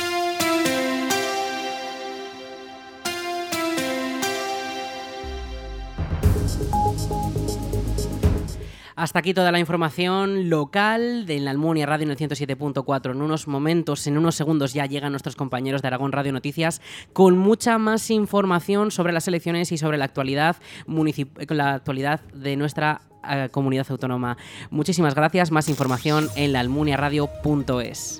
Hasta 8.97 9.19
aquí 9.19 9.35
toda 9.35 9.51
la 9.51 9.59
información 9.59 10.49
local 10.49 11.27
de 11.27 11.39
la 11.39 11.51
Almunia 11.51 11.85
Radio 11.85 12.05
en 12.05 12.09
el 12.09 12.17
107.4. 12.17 13.11
En 13.11 13.21
unos 13.21 13.47
momentos, 13.47 14.07
en 14.07 14.17
unos 14.17 14.33
segundos 14.33 14.73
ya 14.73 14.87
llegan 14.87 15.11
nuestros 15.11 15.35
compañeros 15.35 15.83
de 15.83 15.87
Aragón 15.89 16.11
Radio 16.11 16.31
Noticias 16.33 16.81
con 17.13 17.37
mucha 17.37 17.77
más 17.77 18.09
información 18.09 18.89
sobre 18.89 19.13
las 19.13 19.27
elecciones 19.27 19.71
y 19.71 19.77
sobre 19.77 19.99
la 19.99 20.05
actualidad, 20.05 20.55
la 21.47 21.75
actualidad 21.75 22.21
de 22.33 22.55
nuestra 22.55 23.01
eh, 23.29 23.49
comunidad 23.51 23.85
autónoma. 23.87 24.35
Muchísimas 24.71 25.13
gracias. 25.13 25.51
Más 25.51 25.69
información 25.69 26.27
en 26.35 26.53
laalmuniaradio.es. 26.53 28.19